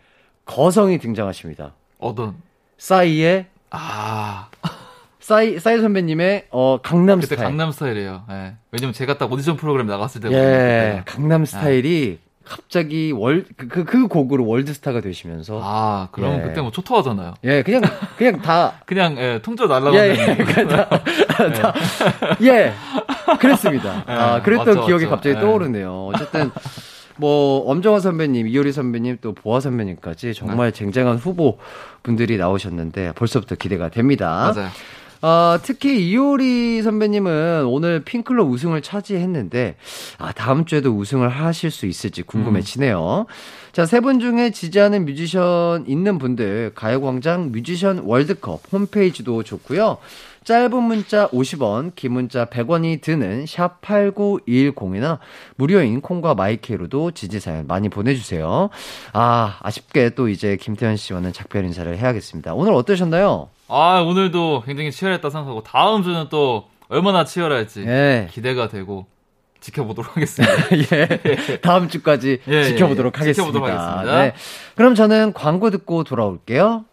[0.46, 1.74] 거성이 등장하십니다.
[2.00, 2.36] 어떤.
[2.78, 4.50] 싸이의, 아.
[5.20, 7.50] 싸이, 싸이 선배님의, 어, 강남 그때 스타일.
[7.50, 8.24] 강남 스타일이에요.
[8.30, 8.56] 예.
[8.72, 10.32] 왜냐면 제가 딱 오디션 프로그램 나갔을 때.
[10.32, 12.20] 예, 강남 스타일이
[12.50, 15.60] 갑자기 월, 그, 그, 그 곡으로 월드스타가 되시면서.
[15.64, 16.42] 아, 그럼 예.
[16.42, 17.36] 그때 뭐 초토하잖아요.
[17.44, 17.82] 예, 그냥,
[18.18, 20.00] 그냥 다, 그냥, 예, 통조 날라가는.
[20.00, 21.74] 예, 예, 다, 다,
[22.42, 22.74] 예,
[23.40, 24.04] 그랬습니다.
[24.08, 25.16] 아, 예, 그랬던 맞죠, 기억이 맞죠.
[25.16, 25.42] 갑자기 예.
[25.42, 26.12] 떠오르네요.
[26.14, 26.52] 어쨌든,
[27.18, 31.58] 뭐, 엄정화 선배님, 이효리 선배님, 또 보아 선배님까지 정말 쟁쟁한 후보
[32.04, 34.54] 분들이 나오셨는데 벌써부터 기대가 됩니다.
[34.56, 34.70] 맞아요.
[35.22, 39.76] 아, 특히 이효리 선배님은 오늘 핑클럽 우승을 차지했는데,
[40.20, 43.26] 아, 다음 주에도 우승을 하실 수 있을지 궁금해지네요.
[43.72, 49.98] 자, 세 분 중에 지지하는 뮤지션 있는 분들, 가요광장 뮤지션 월드컵 홈페이지도 좋고요.
[50.44, 55.20] 짧은 문자 50원, 긴 문자 100원이 드는 샵 8910이나
[55.58, 58.70] 무료인 콩과 마이케이로도 지지사연 많이 보내주세요.
[59.14, 62.54] 아, 아쉽게 또 이제 김태현 씨와는 작별 인사를 해야겠습니다.
[62.54, 63.50] 오늘 어떠셨나요?
[63.68, 68.28] 아, 오늘도 굉장히 치열했다 생각하고, 다음 주는 또 얼마나 치열할지 예.
[68.32, 69.08] 기대가 되고,
[69.60, 70.54] 지켜보도록 하겠습니다.
[70.96, 71.60] 예.
[71.62, 73.20] 다음 주까지 예, 예, 지켜보도록 예.
[73.20, 73.34] 하겠습니다.
[73.34, 74.22] 지켜보도록 하겠습니다.
[74.22, 74.34] 네.
[74.76, 76.86] 그럼 저는 광고 듣고 돌아올게요.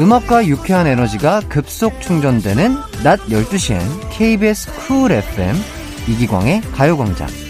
[0.00, 2.74] 음악과 유쾌한 에너지가 급속 충전되는
[3.04, 5.54] 낮 12시엔 KBS 쿨 FM
[6.08, 7.49] 이기광의 가요광장.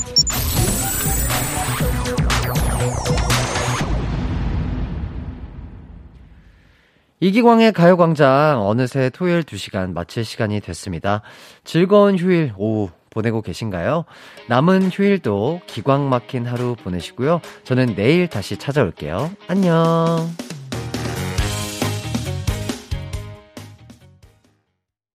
[7.21, 11.21] 이기광의 가요광장 어느새 토요일 2시간 마칠 시간이 됐습니다.
[11.63, 14.05] 즐거운 휴일 오후 보내고 계신가요?
[14.47, 17.41] 남은 휴일도 기광 막힌 하루 보내시고요.
[17.63, 19.31] 저는 내일 다시 찾아올게요.
[19.47, 20.31] 안녕.